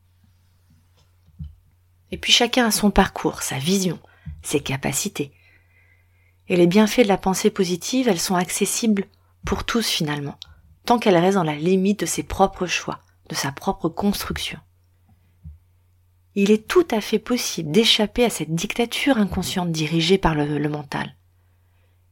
Et 2.10 2.18
puis 2.18 2.32
chacun 2.32 2.66
a 2.66 2.70
son 2.70 2.90
parcours, 2.90 3.42
sa 3.42 3.58
vision, 3.58 3.98
ses 4.42 4.60
capacités. 4.60 5.32
Et 6.48 6.56
les 6.56 6.66
bienfaits 6.66 7.02
de 7.02 7.08
la 7.08 7.18
pensée 7.18 7.50
positive, 7.50 8.08
elles 8.08 8.20
sont 8.20 8.36
accessibles 8.36 9.06
pour 9.44 9.64
tous 9.64 9.88
finalement, 9.88 10.38
tant 10.84 10.98
qu'elles 10.98 11.16
restent 11.16 11.36
dans 11.36 11.42
la 11.42 11.56
limite 11.56 12.00
de 12.00 12.06
ses 12.06 12.22
propres 12.22 12.66
choix, 12.66 13.00
de 13.28 13.34
sa 13.34 13.52
propre 13.52 13.88
construction. 13.88 14.58
Il 16.34 16.50
est 16.50 16.68
tout 16.68 16.86
à 16.90 17.00
fait 17.00 17.18
possible 17.18 17.70
d'échapper 17.70 18.24
à 18.24 18.30
cette 18.30 18.54
dictature 18.54 19.16
inconsciente 19.16 19.72
dirigée 19.72 20.18
par 20.18 20.34
le, 20.34 20.58
le 20.58 20.68
mental. 20.68 21.16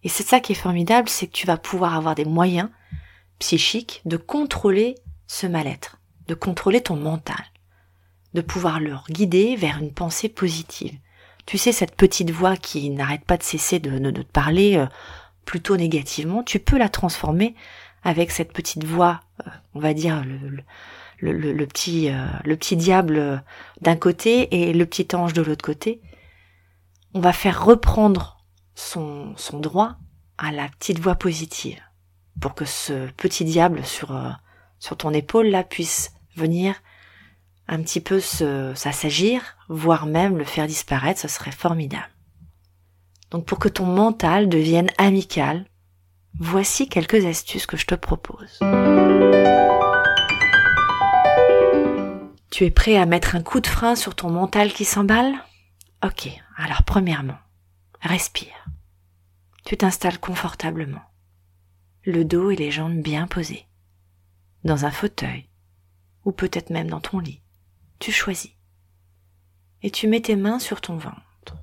Et 0.05 0.09
c'est 0.11 0.27
ça 0.27 0.39
qui 0.39 0.53
est 0.53 0.57
formidable, 0.57 1.09
c'est 1.09 1.27
que 1.27 1.33
tu 1.33 1.47
vas 1.47 1.57
pouvoir 1.57 1.95
avoir 1.95 2.15
des 2.15 2.27
moyens 2.27 2.69
psychiques 3.39 4.03
de 4.05 4.19
contrôler 4.19 4.97
ce 5.27 5.47
mal-être, 5.47 5.99
de 6.29 6.35
contrôler 6.35 6.83
ton 6.83 6.97
mental, 6.97 7.43
de 8.35 8.43
pouvoir 8.43 8.81
le 8.81 8.95
guider 9.09 9.57
vers 9.57 9.79
une 9.79 9.93
pensée 9.93 10.29
positive. 10.29 10.95
Tu 11.47 11.59
sais, 11.59 11.73
cette 11.73 11.97
petite 11.97 12.31
voix 12.31 12.57
qui 12.57 12.91
n'arrête 12.91 13.25
pas 13.25 13.37
de 13.37 13.43
cesser 13.43 13.79
de, 13.79 14.11
te 14.11 14.21
parler 14.23 14.77
euh, 14.77 14.87
plutôt 15.47 15.77
négativement, 15.77 16.43
tu 16.43 16.59
peux 16.59 16.79
la 16.79 16.89
transformer 16.89 17.55
avec 18.03 18.31
cette 18.31 18.53
petite 18.53 18.85
voix, 18.85 19.21
euh, 19.47 19.51
on 19.75 19.81
va 19.81 19.95
dire 19.95 20.23
le, 21.21 21.67
petit, 21.67 22.11
euh, 22.11 22.27
le 22.45 22.57
petit 22.57 22.77
diable 22.77 23.43
d'un 23.81 23.97
côté 23.97 24.55
et 24.55 24.73
le 24.75 24.85
petit 24.85 25.09
ange 25.15 25.33
de 25.33 25.43
l'autre 25.43 25.65
côté. 25.65 26.03
On 27.15 27.21
va 27.21 27.33
faire 27.33 27.65
reprendre 27.65 28.34
son, 28.75 29.35
droit 29.53 29.97
à 30.39 30.53
la 30.53 30.69
petite 30.69 30.99
voix 30.99 31.15
positive 31.15 31.81
pour 32.41 32.55
que 32.55 32.65
ce 32.65 33.09
petit 33.13 33.45
diable 33.45 33.85
sur, 33.85 34.15
euh, 34.15 34.31
sur 34.79 34.97
ton 34.97 35.13
épaule 35.13 35.47
là 35.47 35.63
puisse 35.63 36.13
venir 36.37 36.75
un 37.69 37.81
petit 37.83 38.01
peu 38.01 38.21
s'assagir, 38.21 39.57
voire 39.69 40.05
même 40.05 40.37
le 40.37 40.45
faire 40.45 40.67
disparaître, 40.67 41.21
ce 41.21 41.29
serait 41.29 41.53
formidable. 41.53 42.11
Donc 43.31 43.47
pour 43.47 43.59
que 43.59 43.69
ton 43.69 43.87
mental 43.87 44.49
devienne 44.49 44.91
amical, 44.99 45.65
voici 46.39 46.89
quelques 46.89 47.25
astuces 47.25 47.67
que 47.67 47.79
je 47.79 47.87
te 47.87 47.95
propose. 47.95 48.59
Tu 52.51 52.65
es 52.65 52.71
prêt 52.71 52.97
à 52.97 53.07
mettre 53.07 53.35
un 53.35 53.43
coup 53.43 53.61
de 53.61 53.67
frein 53.67 53.97
sur 53.97 54.15
ton 54.15 54.31
mental 54.31 54.73
qui 54.73 54.85
s'emballe? 54.85 55.35
Ok, 56.05 56.29
alors 56.57 56.83
premièrement, 56.83 57.39
Respire. 58.05 58.64
Tu 59.65 59.79
t'installes 59.79 60.21
confortablement, 60.21 61.03
le 62.03 62.25
dos 62.25 62.51
et 62.51 62.57
les 62.57 62.71
jambes 62.71 63.01
bien 63.01 63.27
posés, 63.27 63.67
dans 64.63 64.85
un 64.85 64.91
fauteuil, 64.91 65.49
ou 66.27 66.33
peut-être 66.33 66.69
même 66.69 66.89
dans 66.91 67.01
ton 67.01 67.19
lit. 67.19 67.41
Tu 67.99 68.13
choisis. 68.13 68.53
Et 69.81 69.91
tu 69.91 70.07
mets 70.07 70.21
tes 70.21 70.37
mains 70.37 70.59
sur 70.59 70.83
ton 70.83 70.99
ventre. 70.99 71.57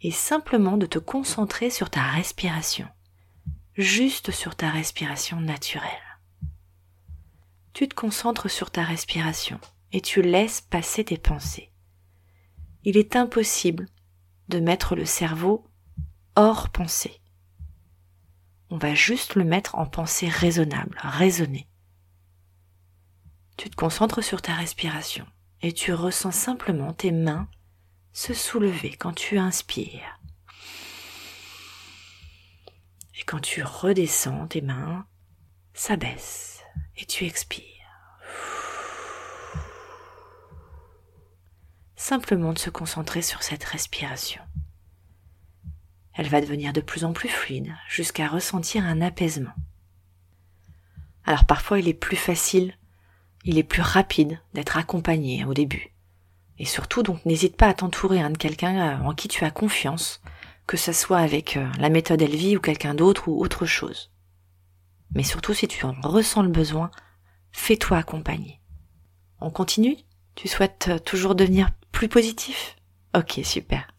Et 0.00 0.10
simplement 0.10 0.76
de 0.76 0.86
te 0.86 0.98
concentrer 0.98 1.70
sur 1.70 1.90
ta 1.90 2.02
respiration, 2.02 2.88
juste 3.74 4.32
sur 4.32 4.56
ta 4.56 4.68
respiration 4.68 5.40
naturelle. 5.40 5.88
Tu 7.72 7.88
te 7.88 7.94
concentres 7.94 8.50
sur 8.50 8.72
ta 8.72 8.82
respiration 8.82 9.60
et 9.92 10.00
tu 10.00 10.22
laisses 10.22 10.60
passer 10.60 11.04
tes 11.04 11.18
pensées. 11.18 11.70
Il 12.82 12.96
est 12.96 13.14
impossible 13.14 13.86
de 14.48 14.58
mettre 14.58 14.96
le 14.96 15.04
cerveau 15.04 15.64
hors 16.36 16.70
pensée. 16.70 17.20
On 18.70 18.78
va 18.78 18.94
juste 18.94 19.34
le 19.34 19.44
mettre 19.44 19.76
en 19.76 19.86
pensée 19.86 20.28
raisonnable, 20.28 20.98
raisonnée. 21.02 21.68
Tu 23.56 23.70
te 23.70 23.76
concentres 23.76 24.22
sur 24.22 24.42
ta 24.42 24.54
respiration 24.54 25.26
et 25.62 25.72
tu 25.72 25.92
ressens 25.92 26.32
simplement 26.32 26.92
tes 26.92 27.12
mains 27.12 27.48
se 28.12 28.34
soulever 28.34 28.96
quand 28.96 29.12
tu 29.12 29.38
inspires. 29.38 30.18
Et 33.18 33.22
quand 33.24 33.40
tu 33.40 33.62
redescends, 33.62 34.48
tes 34.48 34.60
mains 34.60 35.06
s'abaissent 35.72 36.62
et 36.96 37.06
tu 37.06 37.24
expires. 37.24 37.74
simplement 42.04 42.52
de 42.52 42.58
se 42.58 42.68
concentrer 42.68 43.22
sur 43.22 43.42
cette 43.42 43.64
respiration. 43.64 44.42
Elle 46.14 46.28
va 46.28 46.40
devenir 46.40 46.72
de 46.72 46.80
plus 46.80 47.04
en 47.04 47.12
plus 47.12 47.28
fluide 47.28 47.74
jusqu'à 47.88 48.28
ressentir 48.28 48.84
un 48.84 49.00
apaisement. 49.00 49.52
Alors 51.24 51.44
parfois 51.44 51.78
il 51.78 51.88
est 51.88 51.94
plus 51.94 52.16
facile, 52.16 52.74
il 53.44 53.58
est 53.58 53.64
plus 53.64 53.82
rapide 53.82 54.38
d'être 54.52 54.76
accompagné 54.76 55.44
au 55.44 55.54
début. 55.54 55.92
Et 56.58 56.64
surtout 56.64 57.02
donc 57.02 57.24
n'hésite 57.24 57.56
pas 57.56 57.68
à 57.68 57.74
t'entourer 57.74 58.20
hein, 58.20 58.30
de 58.30 58.38
quelqu'un 58.38 59.00
euh, 59.00 59.04
en 59.04 59.14
qui 59.14 59.28
tu 59.28 59.44
as 59.44 59.50
confiance, 59.50 60.22
que 60.66 60.76
ce 60.76 60.92
soit 60.92 61.18
avec 61.18 61.56
euh, 61.56 61.68
la 61.78 61.88
méthode 61.88 62.22
Elvie 62.22 62.56
ou 62.56 62.60
quelqu'un 62.60 62.94
d'autre 62.94 63.28
ou 63.28 63.40
autre 63.40 63.66
chose. 63.66 64.12
Mais 65.14 65.24
surtout 65.24 65.54
si 65.54 65.66
tu 65.66 65.84
en 65.84 65.94
ressens 66.02 66.42
le 66.42 66.48
besoin, 66.48 66.90
fais-toi 67.52 67.98
accompagner. 67.98 68.60
On 69.40 69.50
continue? 69.50 69.96
Tu 70.36 70.48
souhaites 70.48 70.88
euh, 70.88 70.98
toujours 70.98 71.34
devenir 71.34 71.70
plus 71.92 72.08
positif? 72.08 72.76
Ok, 73.16 73.40
super. 73.44 73.93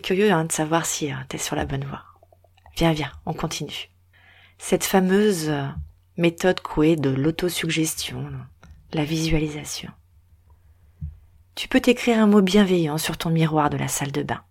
Curieux 0.00 0.32
hein, 0.32 0.44
de 0.44 0.52
savoir 0.52 0.86
si 0.86 1.12
euh, 1.12 1.16
t'es 1.28 1.38
sur 1.38 1.56
la 1.56 1.66
bonne 1.66 1.84
voie. 1.84 2.04
Viens, 2.76 2.92
viens, 2.92 3.12
on 3.26 3.32
continue. 3.32 3.90
Cette 4.58 4.84
fameuse 4.84 5.48
euh, 5.48 5.66
méthode 6.16 6.60
couée 6.60 6.96
de 6.96 7.10
l'autosuggestion, 7.10 8.30
la 8.92 9.04
visualisation. 9.04 9.90
Tu 11.54 11.68
peux 11.68 11.80
t'écrire 11.80 12.18
un 12.18 12.26
mot 12.26 12.42
bienveillant 12.42 12.98
sur 12.98 13.16
ton 13.16 13.30
miroir 13.30 13.70
de 13.70 13.76
la 13.76 13.88
salle 13.88 14.12
de 14.12 14.22
bain. 14.22 14.42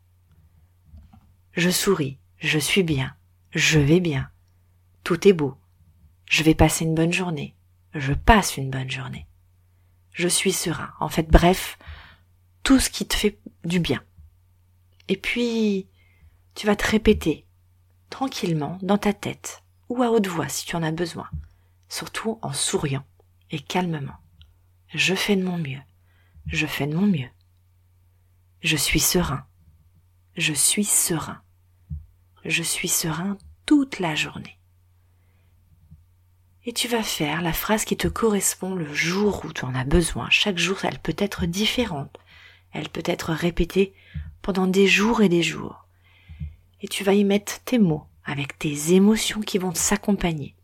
Je 1.54 1.70
souris, 1.70 2.18
je 2.38 2.60
suis 2.60 2.84
bien, 2.84 3.14
je 3.52 3.80
vais 3.80 4.00
bien, 4.00 4.30
tout 5.04 5.28
est 5.28 5.34
beau, 5.34 5.56
je 6.30 6.44
vais 6.44 6.56
passer 6.56 6.86
une 6.86 6.96
bonne 6.96 7.14
journée, 7.14 7.56
je 7.94 8.14
passe 8.14 8.58
une 8.58 8.72
bonne 8.72 8.90
journée 8.90 9.28
je 10.14 10.28
suis 10.28 10.54
serein. 10.54 10.92
En 11.00 11.10
fait, 11.10 11.30
bref, 11.30 11.78
tout 12.64 12.80
ce 12.80 12.90
qui 12.90 13.06
te 13.06 13.16
fait 13.16 13.38
du 13.66 13.80
bien. 13.80 14.02
Et 15.14 15.18
puis, 15.18 15.88
tu 16.56 16.66
vas 16.66 16.76
te 16.76 16.90
répéter 16.90 17.46
tranquillement 18.10 18.80
dans 18.82 18.98
ta 18.98 19.14
tête 19.14 19.62
ou 19.88 20.02
à 20.02 20.10
haute 20.10 20.26
voix 20.26 20.50
si 20.50 20.66
tu 20.66 20.76
en 20.76 20.82
as 20.82 20.92
besoin, 20.92 21.30
surtout 21.88 22.40
en 22.42 22.52
souriant 22.52 23.06
et 23.52 23.60
calmement. 23.60 24.18
Je 24.88 25.14
fais 25.14 25.36
de 25.36 25.44
mon 25.44 25.60
mieux. 25.60 25.84
Je 26.48 26.66
fais 26.66 26.88
de 26.88 26.96
mon 26.96 27.06
mieux. 27.06 27.30
Je 28.62 28.76
suis 28.76 29.00
serein. 29.00 29.46
Je 30.36 30.52
suis 30.52 30.84
serein. 30.84 31.44
Je 32.44 32.64
suis 32.64 32.88
serein 32.88 33.38
toute 33.68 34.00
la 34.00 34.16
journée 34.16 34.58
et 36.66 36.74
tu 36.74 36.88
vas 36.88 37.04
faire 37.04 37.44
la 37.44 37.54
phrase 37.54 37.86
qui 37.86 37.98
te 37.98 38.08
correspond 38.08 38.74
le 38.74 38.92
jour 38.92 39.46
où 39.46 39.54
tu 39.54 39.64
en 39.64 39.76
as 39.76 39.84
besoin. 39.84 40.28
Chaque 40.32 40.58
jour, 40.58 40.86
elle 40.86 40.98
peut 40.98 41.16
être 41.20 41.46
différente. 41.46 42.18
Elle 42.72 42.90
peut 42.90 43.04
être 43.06 43.32
répétée 43.32 43.94
pendant 44.44 44.68
des 44.68 44.86
jours 44.86 45.22
et 45.22 45.30
des 45.30 45.42
jours. 45.42 45.88
Et 46.82 46.88
tu 46.88 47.04
vas 47.04 47.14
y 47.14 47.24
mettre 47.24 47.64
tes 47.64 47.80
mots 47.80 48.06
avec 48.24 48.60
tes 48.60 48.94
émotions 48.94 49.42
qui 49.42 49.58
vont 49.58 49.74
s'accompagner. 49.74 50.56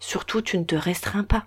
Surtout, 0.00 0.42
tu 0.42 0.58
ne 0.58 0.64
te 0.64 0.74
restreins 0.74 1.22
pas. 1.22 1.46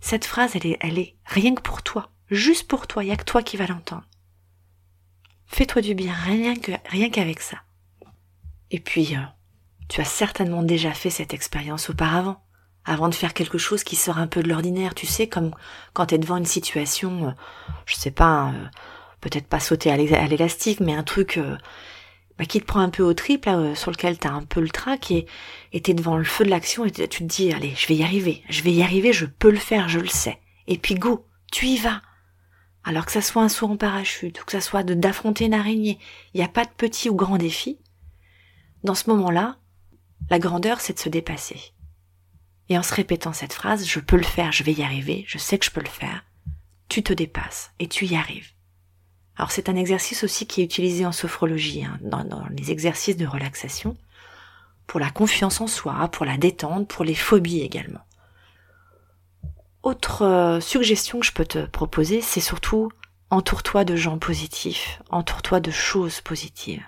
Cette 0.00 0.24
phrase, 0.24 0.56
elle 0.56 0.98
est, 0.98 1.16
rien 1.24 1.54
que 1.54 1.60
pour 1.60 1.82
toi. 1.82 2.10
Juste 2.30 2.66
pour 2.66 2.86
toi. 2.86 3.04
Il 3.04 3.06
n'y 3.06 3.12
a 3.12 3.16
que 3.16 3.24
toi 3.24 3.42
qui 3.42 3.56
vas 3.56 3.66
l'entendre. 3.66 4.06
Fais-toi 5.46 5.82
du 5.82 5.94
bien, 5.94 6.14
rien 6.14 6.56
qu'avec 6.56 7.40
ça. 7.40 7.58
Et 8.70 8.80
puis, 8.80 9.14
euh, 9.14 9.20
Tu 9.88 10.00
as 10.00 10.06
certainement 10.06 10.62
déjà 10.62 10.94
fait 10.94 11.10
cette 11.10 11.34
expérience 11.34 11.90
auparavant, 11.90 12.42
avant 12.86 13.10
de 13.10 13.14
faire 13.14 13.34
quelque 13.34 13.58
chose 13.58 13.84
qui 13.84 13.96
sort 13.96 14.16
un 14.16 14.26
peu 14.26 14.42
de 14.42 14.48
l'ordinaire, 14.48 14.94
tu 14.94 15.06
sais, 15.06 15.28
comme 15.28 15.54
quand 15.92 16.06
tu 16.06 16.14
es 16.14 16.18
devant 16.18 16.38
une 16.38 16.46
situation, 16.46 17.28
euh, 17.28 17.32
je 17.84 17.96
sais 17.96 18.10
pas, 18.10 18.48
euh, 18.48 18.68
peut-être 19.22 19.46
pas 19.46 19.60
sauter 19.60 19.90
à 19.90 19.96
l'élastique, 20.26 20.80
mais 20.80 20.92
un 20.92 21.04
truc 21.04 21.38
euh, 21.38 21.56
bah, 22.38 22.44
qui 22.44 22.60
te 22.60 22.66
prend 22.66 22.80
un 22.80 22.90
peu 22.90 23.02
au 23.02 23.14
trip, 23.14 23.46
là, 23.46 23.74
sur 23.74 23.90
lequel 23.90 24.18
tu 24.18 24.26
as 24.26 24.32
un 24.32 24.42
peu 24.42 24.60
le 24.60 24.68
trac, 24.68 25.10
et 25.10 25.80
t'es 25.80 25.94
devant 25.94 26.18
le 26.18 26.24
feu 26.24 26.44
de 26.44 26.50
l'action, 26.50 26.84
et 26.84 26.90
tu 26.90 27.06
te 27.08 27.22
dis, 27.24 27.52
allez, 27.52 27.72
je 27.76 27.86
vais 27.86 27.94
y 27.94 28.02
arriver, 28.02 28.42
je 28.50 28.62
vais 28.62 28.72
y 28.72 28.82
arriver, 28.82 29.14
je 29.14 29.24
peux 29.24 29.50
le 29.50 29.58
faire, 29.58 29.88
je 29.88 30.00
le 30.00 30.08
sais. 30.08 30.38
Et 30.66 30.76
puis 30.76 30.96
go, 30.96 31.26
tu 31.50 31.66
y 31.66 31.78
vas. 31.78 32.02
Alors 32.84 33.06
que 33.06 33.12
ça 33.12 33.22
soit 33.22 33.42
un 33.42 33.48
saut 33.48 33.68
en 33.68 33.76
parachute, 33.76 34.42
ou 34.42 34.44
que 34.44 34.52
ça 34.52 34.60
soit 34.60 34.82
d'affronter 34.82 35.44
une 35.44 35.54
araignée, 35.54 35.98
il 36.34 36.38
n'y 36.38 36.44
a 36.44 36.48
pas 36.48 36.64
de 36.64 36.70
petit 36.76 37.08
ou 37.08 37.14
grand 37.14 37.38
défi. 37.38 37.78
Dans 38.82 38.96
ce 38.96 39.08
moment-là, 39.10 39.56
la 40.30 40.40
grandeur, 40.40 40.80
c'est 40.80 40.94
de 40.94 40.98
se 40.98 41.08
dépasser. 41.08 41.60
Et 42.68 42.76
en 42.76 42.82
se 42.82 42.94
répétant 42.94 43.32
cette 43.32 43.52
phrase, 43.52 43.86
je 43.86 44.00
peux 44.00 44.16
le 44.16 44.24
faire, 44.24 44.50
je 44.50 44.64
vais 44.64 44.72
y 44.72 44.82
arriver, 44.82 45.24
je 45.28 45.38
sais 45.38 45.58
que 45.58 45.64
je 45.64 45.70
peux 45.70 45.80
le 45.80 45.88
faire, 45.88 46.24
tu 46.88 47.04
te 47.04 47.12
dépasses 47.12 47.70
et 47.78 47.86
tu 47.86 48.06
y 48.06 48.16
arrives. 48.16 48.50
Alors 49.36 49.50
c'est 49.50 49.68
un 49.68 49.76
exercice 49.76 50.24
aussi 50.24 50.46
qui 50.46 50.60
est 50.60 50.64
utilisé 50.64 51.06
en 51.06 51.12
sophrologie, 51.12 51.84
hein, 51.84 51.98
dans, 52.02 52.46
les 52.56 52.70
exercices 52.70 53.16
de 53.16 53.26
relaxation, 53.26 53.96
pour 54.86 55.00
la 55.00 55.10
confiance 55.10 55.60
en 55.60 55.66
soi, 55.66 56.08
pour 56.08 56.26
la 56.26 56.36
détente, 56.36 56.88
pour 56.88 57.04
les 57.04 57.14
phobies 57.14 57.60
également. 57.60 58.04
Autre 59.82 60.22
euh, 60.22 60.60
suggestion 60.60 61.20
que 61.20 61.26
je 61.26 61.32
peux 61.32 61.46
te 61.46 61.64
proposer, 61.66 62.20
c'est 62.20 62.40
surtout 62.40 62.90
entoure-toi 63.30 63.84
de 63.84 63.96
gens 63.96 64.18
positifs, 64.18 65.00
entoure-toi 65.10 65.60
de 65.60 65.70
choses 65.70 66.20
positives. 66.20 66.84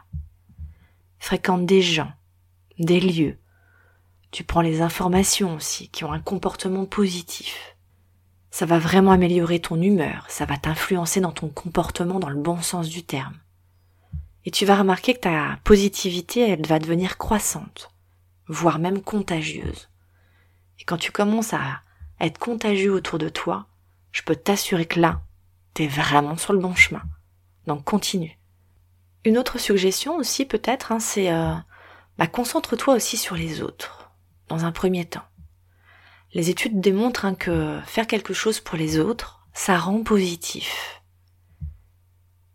Fréquente 1.18 1.64
des 1.64 1.80
gens, 1.80 2.12
des 2.78 3.00
lieux. 3.00 3.38
Tu 4.30 4.44
prends 4.44 4.60
les 4.60 4.82
informations 4.82 5.54
aussi 5.54 5.88
qui 5.88 6.04
ont 6.04 6.12
un 6.12 6.20
comportement 6.20 6.84
positif. 6.84 7.73
Ça 8.54 8.66
va 8.66 8.78
vraiment 8.78 9.10
améliorer 9.10 9.58
ton 9.58 9.82
humeur, 9.82 10.26
ça 10.28 10.44
va 10.44 10.56
t'influencer 10.56 11.20
dans 11.20 11.32
ton 11.32 11.48
comportement 11.48 12.20
dans 12.20 12.28
le 12.28 12.40
bon 12.40 12.62
sens 12.62 12.88
du 12.88 13.02
terme. 13.02 13.34
Et 14.44 14.52
tu 14.52 14.64
vas 14.64 14.76
remarquer 14.76 15.14
que 15.14 15.22
ta 15.22 15.58
positivité, 15.64 16.48
elle 16.48 16.64
va 16.64 16.78
devenir 16.78 17.18
croissante, 17.18 17.90
voire 18.46 18.78
même 18.78 19.02
contagieuse. 19.02 19.90
Et 20.78 20.84
quand 20.84 20.98
tu 20.98 21.10
commences 21.10 21.52
à 21.52 21.80
être 22.20 22.38
contagieux 22.38 22.92
autour 22.92 23.18
de 23.18 23.28
toi, 23.28 23.66
je 24.12 24.22
peux 24.22 24.36
t'assurer 24.36 24.86
que 24.86 25.00
là, 25.00 25.22
t'es 25.74 25.88
vraiment 25.88 26.36
sur 26.36 26.52
le 26.52 26.60
bon 26.60 26.76
chemin. 26.76 27.02
Donc 27.66 27.82
continue. 27.82 28.38
Une 29.24 29.36
autre 29.36 29.58
suggestion 29.58 30.14
aussi 30.14 30.44
peut-être, 30.44 30.92
hein, 30.92 31.00
c'est 31.00 31.32
euh, 31.32 31.54
bah, 32.18 32.28
concentre-toi 32.28 32.94
aussi 32.94 33.16
sur 33.16 33.34
les 33.34 33.62
autres, 33.62 34.12
dans 34.46 34.64
un 34.64 34.70
premier 34.70 35.06
temps. 35.06 35.24
Les 36.34 36.50
études 36.50 36.80
démontrent 36.80 37.24
hein, 37.24 37.34
que 37.34 37.80
faire 37.86 38.06
quelque 38.06 38.34
chose 38.34 38.60
pour 38.60 38.76
les 38.76 38.98
autres, 38.98 39.46
ça 39.52 39.78
rend 39.78 40.02
positif. 40.02 41.00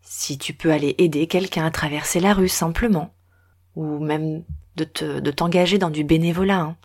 Si 0.01 0.38
tu 0.38 0.53
peux 0.53 0.71
aller 0.71 0.95
aider 0.98 1.27
quelqu'un 1.27 1.65
à 1.65 1.71
traverser 1.71 2.19
la 2.19 2.33
rue 2.33 2.50
simplement, 2.50 3.15
ou 3.75 4.00
même 4.00 4.43
de 4.75 4.83
te, 4.83 5.19
de 5.19 5.31
t'engager 5.31 5.77
dans 5.77 5.89
du 5.89 6.03
bénévolat, 6.03 6.59
hein, 6.59 6.77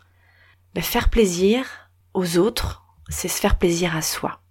faire 0.81 1.09
plaisir, 1.09 1.65
aux 2.13 2.37
autres, 2.37 2.85
c'est 3.09 3.27
se 3.27 3.39
faire 3.39 3.57
plaisir 3.57 3.95
à 3.95 4.01
soi. 4.01 4.41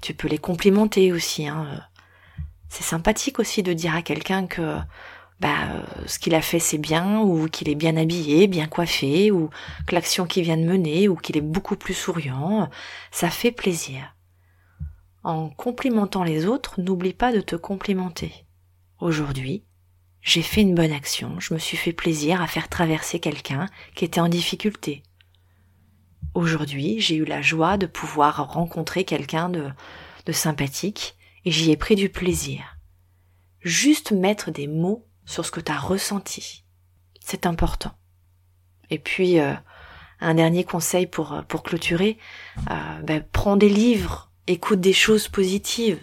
Tu 0.00 0.14
peux 0.14 0.28
les 0.28 0.38
complimenter 0.38 1.12
aussi. 1.12 1.46
Hein. 1.46 1.80
C'est 2.68 2.84
sympathique 2.84 3.38
aussi 3.38 3.62
de 3.62 3.72
dire 3.72 3.94
à 3.94 4.02
quelqu'un 4.02 4.46
que 4.46 4.78
bah, 5.42 5.84
ce 6.06 6.20
qu'il 6.20 6.36
a 6.36 6.40
fait 6.40 6.60
c'est 6.60 6.78
bien, 6.78 7.18
ou 7.20 7.48
qu'il 7.48 7.68
est 7.68 7.74
bien 7.74 7.96
habillé, 7.96 8.46
bien 8.46 8.68
coiffé, 8.68 9.32
ou 9.32 9.50
que 9.88 9.94
l'action 9.94 10.24
qu'il 10.24 10.44
vient 10.44 10.56
de 10.56 10.62
mener, 10.62 11.08
ou 11.08 11.16
qu'il 11.16 11.36
est 11.36 11.40
beaucoup 11.40 11.74
plus 11.74 11.94
souriant. 11.94 12.70
Ça 13.10 13.28
fait 13.28 13.50
plaisir. 13.50 14.14
En 15.24 15.50
complimentant 15.50 16.22
les 16.22 16.46
autres, 16.46 16.80
n'oublie 16.80 17.12
pas 17.12 17.32
de 17.32 17.40
te 17.40 17.56
complimenter. 17.56 18.46
Aujourd'hui, 19.00 19.64
j'ai 20.20 20.42
fait 20.42 20.62
une 20.62 20.76
bonne 20.76 20.92
action, 20.92 21.40
je 21.40 21.54
me 21.54 21.58
suis 21.58 21.76
fait 21.76 21.92
plaisir 21.92 22.40
à 22.40 22.46
faire 22.46 22.68
traverser 22.68 23.18
quelqu'un 23.18 23.66
qui 23.96 24.04
était 24.04 24.20
en 24.20 24.28
difficulté. 24.28 25.02
Aujourd'hui, 26.34 27.00
j'ai 27.00 27.16
eu 27.16 27.24
la 27.24 27.42
joie 27.42 27.78
de 27.78 27.86
pouvoir 27.86 28.52
rencontrer 28.52 29.02
quelqu'un 29.02 29.48
de, 29.48 29.70
de 30.24 30.32
sympathique 30.32 31.16
et 31.44 31.50
j'y 31.50 31.72
ai 31.72 31.76
pris 31.76 31.96
du 31.96 32.08
plaisir. 32.08 32.78
Juste 33.60 34.12
mettre 34.12 34.52
des 34.52 34.68
mots 34.68 35.04
sur 35.24 35.44
ce 35.46 35.50
que 35.50 35.60
tu 35.60 35.72
as 35.72 35.78
ressenti. 35.78 36.64
C'est 37.20 37.46
important. 37.46 37.92
Et 38.90 38.98
puis, 38.98 39.38
euh, 39.38 39.54
un 40.20 40.34
dernier 40.34 40.64
conseil 40.64 41.06
pour, 41.06 41.42
pour 41.48 41.62
clôturer, 41.62 42.18
euh, 42.70 43.02
ben, 43.02 43.24
prends 43.32 43.56
des 43.56 43.68
livres, 43.68 44.30
écoute 44.46 44.80
des 44.80 44.92
choses 44.92 45.28
positives. 45.28 46.00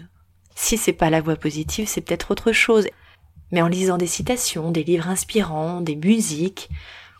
Si 0.54 0.76
c'est 0.76 0.92
pas 0.92 1.10
la 1.10 1.20
voix 1.20 1.36
positive, 1.36 1.88
c'est 1.88 2.00
peut-être 2.00 2.30
autre 2.30 2.52
chose. 2.52 2.86
Mais 3.52 3.62
en 3.62 3.68
lisant 3.68 3.98
des 3.98 4.06
citations, 4.06 4.70
des 4.70 4.84
livres 4.84 5.08
inspirants, 5.08 5.80
des 5.80 5.96
musiques, 5.96 6.68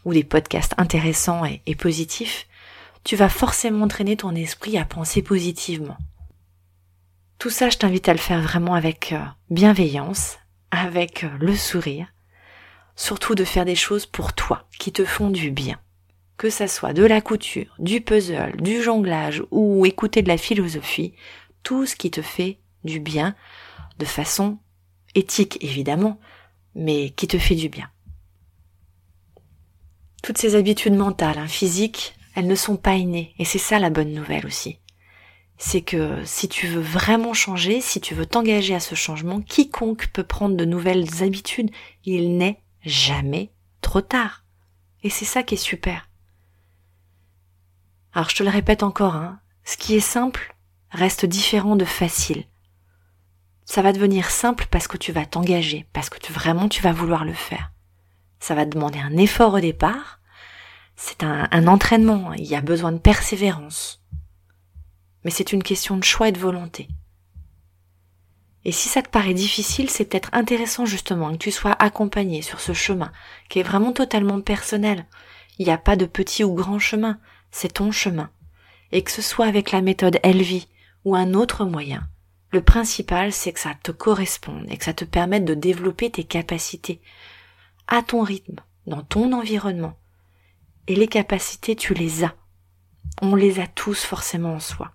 ou 0.05 0.15
des 0.15 0.25
podcasts 0.25 0.75
intéressants 0.79 1.43
et 1.45 1.75
positifs, 1.75 2.47
tu 3.05 3.17
vas 3.17 3.29
forcément 3.29 3.85
entraîner 3.85 4.17
ton 4.17 4.35
esprit 4.35 4.79
à 4.79 4.85
penser 4.85 5.23
positivement. 5.23 5.97
Tout 7.39 7.51
ça, 7.51 7.71
je 7.71 7.79
t'invite 7.79 8.09
à 8.09 8.13
le 8.13 8.19
faire 8.19 8.43
vraiment 8.43 8.75
avec 8.75 9.13
euh, 9.13 9.25
bienveillance, 9.49 10.39
avec 10.71 11.27
le 11.41 11.55
sourire, 11.57 12.07
surtout 12.97 13.35
de 13.35 13.45
faire 13.45 13.65
des 13.65 13.75
choses 13.75 14.07
pour 14.07 14.33
toi, 14.33 14.67
qui 14.79 14.93
te 14.93 15.05
font 15.05 15.31
du 15.31 15.51
bien. 15.51 15.79
Que 16.37 16.51
ça 16.51 16.69
soit 16.69 16.93
de 16.93 17.05
la 17.05 17.21
couture, 17.21 17.75
du 17.79 18.01
puzzle, 18.01 18.57
du 18.61 18.83
jonglage 18.83 19.43
ou 19.51 19.85
écouter 19.87 20.23
de 20.23 20.29
la 20.29 20.39
philosophie, 20.39 21.15
tout 21.63 21.87
ce 21.87 21.97
qui 21.97 22.11
te 22.11 22.23
fait 22.23 22.59
du 22.85 23.01
bien, 23.01 23.35
de 23.99 24.05
façon 24.05 24.59
éthique 25.15 25.59
évidemment, 25.63 26.19
mais 26.75 27.11
qui 27.11 27.27
te 27.27 27.39
fait 27.39 27.57
du 27.57 27.69
bien. 27.69 27.91
Toutes 30.23 30.39
ces 30.39 30.55
habitudes 30.55 30.95
mentales, 30.95 31.39
hein, 31.39 31.49
physiques, 31.49 32.15
elles 32.35 32.47
ne 32.47 32.55
sont 32.55 32.77
pas 32.77 32.95
innées. 32.95 33.35
Et 33.39 33.45
c'est 33.45 33.59
ça 33.59 33.79
la 33.79 33.91
bonne 33.91 34.13
nouvelle 34.13 34.47
aussi. 34.47 34.79
C'est 35.62 35.83
que 35.83 36.25
si 36.25 36.49
tu 36.49 36.66
veux 36.68 36.81
vraiment 36.81 37.35
changer, 37.35 37.83
si 37.83 38.01
tu 38.01 38.14
veux 38.14 38.25
t'engager 38.25 38.75
à 38.75 38.81
ce 38.81 38.94
changement, 38.94 39.42
quiconque 39.42 40.09
peut 40.09 40.25
prendre 40.25 40.57
de 40.57 40.64
nouvelles 40.64 41.23
habitudes. 41.23 41.70
Il 42.03 42.38
n'est 42.38 42.62
jamais 42.83 43.53
trop 43.83 44.01
tard. 44.01 44.46
Et 45.03 45.11
c'est 45.11 45.27
ça 45.27 45.42
qui 45.42 45.55
est 45.55 45.59
super. 45.59 46.09
Alors 48.14 48.31
je 48.31 48.37
te 48.37 48.42
le 48.42 48.49
répète 48.49 48.83
encore, 48.83 49.16
hein, 49.16 49.38
ce 49.62 49.77
qui 49.77 49.94
est 49.94 50.01
simple 50.01 50.57
reste 50.92 51.27
différent 51.27 51.77
de 51.77 51.85
facile. 51.85 52.46
Ça 53.66 53.83
va 53.83 53.92
devenir 53.92 54.31
simple 54.31 54.66
parce 54.70 54.88
que 54.88 54.96
tu 54.96 55.12
vas 55.12 55.27
t'engager, 55.27 55.87
parce 55.92 56.09
que 56.09 56.33
vraiment 56.33 56.70
tu 56.70 56.81
vas 56.81 56.92
vouloir 56.92 57.27
le 57.27 57.35
faire. 57.35 57.70
Ça 58.38 58.55
va 58.55 58.64
demander 58.64 58.99
un 58.99 59.18
effort 59.18 59.53
au 59.53 59.61
départ, 59.61 60.20
c'est 60.96 61.23
un, 61.23 61.66
entraînement, 61.66 62.33
il 62.33 62.46
y 62.46 62.55
a 62.55 62.62
besoin 62.62 62.92
de 62.92 62.99
persévérance. 62.99 64.00
Mais 65.25 65.31
c'est 65.31 65.53
une 65.53 65.63
question 65.63 65.97
de 65.97 66.05
choix 66.05 66.29
et 66.29 66.33
de 66.33 66.39
volonté. 66.39 66.89
Et 68.65 68.73
si 68.73 68.89
ça 68.89 69.03
te 69.03 69.09
paraît 69.09 69.35
difficile, 69.35 69.89
c'est 69.89 70.05
peut-être 70.05 70.31
intéressant 70.33 70.85
justement 70.85 71.33
que 71.33 71.39
tu 71.39 71.51
sois 71.51 71.77
accompagné 71.79 72.43
sur 72.43 72.61
ce 72.61 72.73
chemin, 72.73 73.11
qui 73.49 73.59
est 73.59 73.65
vraiment 73.65 73.93
totalement 73.93 74.41
personnel. 74.41 75.07
Il 75.59 75.67
n'y 75.67 75.73
a 75.73 75.79
pas 75.79 75.97
de 75.97 76.05
petit 76.05 76.45
ou 76.45 76.55
grand 76.55 76.79
chemin, 76.79 77.19
c'est 77.51 77.75
ton 77.75 77.91
chemin. 77.91 78.31
Et 78.93 79.03
que 79.03 79.11
ce 79.11 79.23
soit 79.23 79.47
avec 79.47 79.71
la 79.71 79.81
méthode 79.81 80.19
Elvie 80.23 80.69
ou 81.05 81.17
un 81.17 81.33
autre 81.33 81.65
moyen, 81.65 82.07
le 82.53 82.61
principal 82.63 83.33
c'est 83.33 83.53
que 83.53 83.61
ça 83.61 83.75
te 83.83 83.93
corresponde 83.93 84.67
et 84.69 84.77
que 84.77 84.85
ça 84.85 84.93
te 84.93 85.05
permette 85.05 85.45
de 85.45 85.55
développer 85.55 86.11
tes 86.11 86.25
capacités 86.25 87.01
à 87.87 88.03
ton 88.03 88.23
rythme, 88.23 88.57
dans 88.87 89.03
ton 89.03 89.33
environnement, 89.33 89.97
et 90.87 90.95
les 90.95 91.09
capacités, 91.09 91.77
tu 91.77 91.95
les 91.95 92.25
as. 92.25 92.35
On 93.23 93.35
les 93.35 93.61
a 93.61 93.67
tous 93.67 94.03
forcément 94.05 94.55
en 94.55 94.61
soi. 94.61 94.93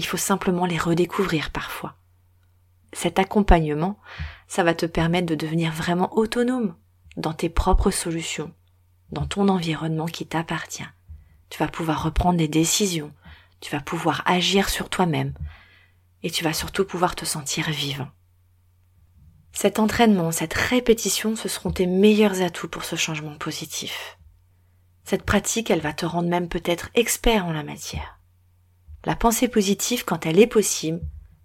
Il 0.00 0.06
faut 0.06 0.16
simplement 0.16 0.64
les 0.64 0.78
redécouvrir 0.78 1.50
parfois. 1.50 1.94
Cet 2.94 3.18
accompagnement, 3.18 4.00
ça 4.48 4.64
va 4.64 4.72
te 4.72 4.86
permettre 4.86 5.26
de 5.26 5.34
devenir 5.34 5.72
vraiment 5.72 6.16
autonome 6.16 6.74
dans 7.18 7.34
tes 7.34 7.50
propres 7.50 7.90
solutions, 7.90 8.50
dans 9.10 9.26
ton 9.26 9.50
environnement 9.50 10.06
qui 10.06 10.26
t'appartient. 10.26 10.88
Tu 11.50 11.58
vas 11.58 11.68
pouvoir 11.68 12.02
reprendre 12.02 12.38
des 12.38 12.48
décisions, 12.48 13.12
tu 13.60 13.72
vas 13.72 13.82
pouvoir 13.82 14.22
agir 14.24 14.70
sur 14.70 14.88
toi-même, 14.88 15.34
et 16.22 16.30
tu 16.30 16.44
vas 16.44 16.54
surtout 16.54 16.86
pouvoir 16.86 17.14
te 17.14 17.26
sentir 17.26 17.68
vivant. 17.68 18.08
Cet 19.52 19.78
entraînement, 19.78 20.32
cette 20.32 20.54
répétition, 20.54 21.36
ce 21.36 21.50
seront 21.50 21.72
tes 21.72 21.86
meilleurs 21.86 22.40
atouts 22.40 22.68
pour 22.68 22.84
ce 22.84 22.96
changement 22.96 23.36
positif. 23.36 24.16
Cette 25.04 25.24
pratique, 25.24 25.70
elle 25.70 25.82
va 25.82 25.92
te 25.92 26.06
rendre 26.06 26.30
même 26.30 26.48
peut-être 26.48 26.88
expert 26.94 27.44
en 27.44 27.52
la 27.52 27.64
matière. 27.64 28.19
La 29.04 29.16
pensée 29.16 29.48
positive, 29.48 30.04
quand 30.04 30.26
elle 30.26 30.38
est 30.38 30.46
possible, 30.46 31.00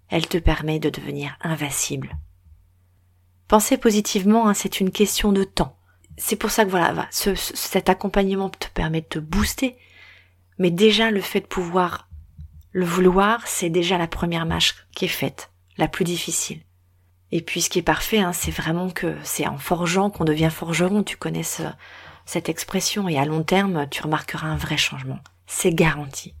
elle 0.08 0.28
te 0.28 0.38
permet 0.38 0.78
de 0.78 0.90
devenir 0.90 1.36
invincible. 1.40 2.16
Penser 3.48 3.78
positivement, 3.78 4.48
hein, 4.48 4.54
c'est 4.54 4.80
une 4.80 4.90
question 4.90 5.32
de 5.32 5.44
temps. 5.44 5.76
c'est 6.18 6.36
pour 6.36 6.50
ça 6.50 6.64
que 6.64 6.70
voilà, 6.70 7.06
cet 7.10 7.88
accompagnement 7.88 8.48
te 8.48 8.68
permet 8.68 9.02
de 9.02 9.06
te 9.06 9.18
booster. 9.18 9.76
Mais 10.58 10.70
déjà, 10.70 11.10
le 11.10 11.20
fait 11.20 11.40
de 11.40 11.46
pouvoir 11.46 12.08
le 12.72 12.84
vouloir, 12.84 13.46
c'est 13.46 13.70
déjà 13.70 13.98
la 13.98 14.06
première 14.06 14.46
marche 14.46 14.86
qui 14.94 15.04
est 15.04 15.08
faite, 15.08 15.50
la 15.76 15.88
plus 15.88 16.04
difficile. 16.04 16.60
Et 17.32 17.42
puis 17.42 17.60
ce 17.60 17.70
qui 17.70 17.78
est 17.78 17.82
parfait, 17.82 18.18
hein, 18.18 18.32
c'est 18.32 18.50
vraiment 18.50 18.90
que 18.90 19.16
c'est 19.22 19.46
en 19.46 19.58
forgeant 19.58 20.10
qu'on 20.10 20.24
devient 20.24 20.50
forgeron. 20.50 21.02
Tu 21.02 21.16
connais 21.16 21.42
cette 22.24 22.48
expression 22.48 23.08
et 23.08 23.18
à 23.18 23.24
long 23.24 23.42
terme, 23.42 23.88
tu 23.90 24.02
remarqueras 24.02 24.46
un 24.46 24.56
vrai 24.56 24.76
changement. 24.76 25.18
C'est 25.46 25.74
garanti. 25.74 26.34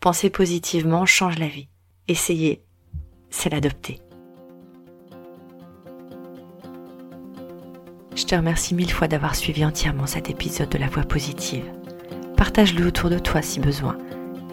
Penser 0.00 0.30
positivement 0.30 1.06
change 1.06 1.40
la 1.40 1.48
vie. 1.48 1.68
Essayer, 2.06 2.62
c'est 3.30 3.50
l'adopter. 3.50 3.98
Je 8.14 8.24
te 8.24 8.36
remercie 8.36 8.76
mille 8.76 8.92
fois 8.92 9.08
d'avoir 9.08 9.34
suivi 9.34 9.64
entièrement 9.64 10.06
cet 10.06 10.30
épisode 10.30 10.68
de 10.68 10.78
La 10.78 10.86
Voix 10.86 11.02
positive. 11.02 11.64
Partage-le 12.36 12.86
autour 12.86 13.10
de 13.10 13.18
toi 13.18 13.42
si 13.42 13.58
besoin 13.58 13.98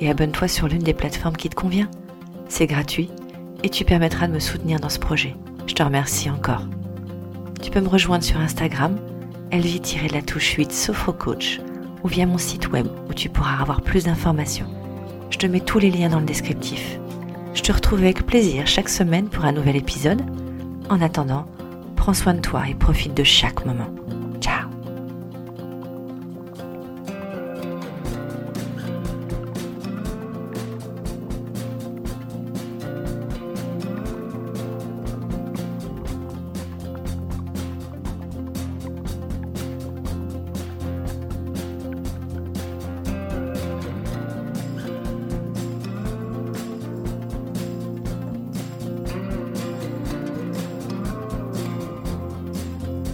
et 0.02 0.10
abonne-toi 0.10 0.48
sur 0.48 0.68
l'une 0.68 0.82
des 0.82 0.96
plateformes 0.96 1.38
qui 1.38 1.50
te 1.50 1.56
convient. 1.56 1.92
C'est 2.48 2.66
gratuit 2.66 3.12
et 3.62 3.70
tu 3.70 3.86
permettras 3.86 4.28
de 4.28 4.34
me 4.34 4.40
soutenir 4.40 4.80
dans 4.80 4.90
ce 4.90 5.00
projet. 5.00 5.36
Je 5.68 5.76
te 5.76 5.84
remercie 5.84 6.30
encore. 6.32 6.68
Tu 7.62 7.70
peux 7.70 7.82
me 7.82 7.88
rejoindre 7.88 8.24
sur 8.24 8.40
Instagram, 8.40 8.98
elvie-la 9.52 10.24
touche 10.24 10.54
8 10.54 10.72
Sophrocoach 10.72 11.62
ou 12.04 12.08
via 12.08 12.26
mon 12.26 12.40
site 12.40 12.72
web 12.72 12.88
où 13.08 13.14
tu 13.14 13.30
pourras 13.30 13.62
avoir 13.62 13.82
plus 13.82 14.06
d'informations. 14.06 14.85
Je 15.36 15.40
te 15.42 15.48
mets 15.48 15.60
tous 15.60 15.80
les 15.80 15.92
liens 15.92 16.08
dans 16.08 16.22
le 16.22 16.26
descriptif. 16.26 16.98
Je 17.54 17.62
te 17.62 17.74
retrouve 17.74 18.00
avec 18.00 18.26
plaisir 18.26 18.68
chaque 18.68 18.88
semaine 18.88 19.28
pour 19.28 19.44
un 19.44 19.52
nouvel 19.52 19.76
épisode. 19.76 20.22
En 20.90 21.02
attendant, 21.02 21.46
prends 21.98 22.14
soin 22.14 22.36
de 22.36 22.40
toi 22.40 22.64
et 22.70 22.74
profite 22.74 23.14
de 23.14 23.26
chaque 23.26 23.66
moment. 23.66 23.90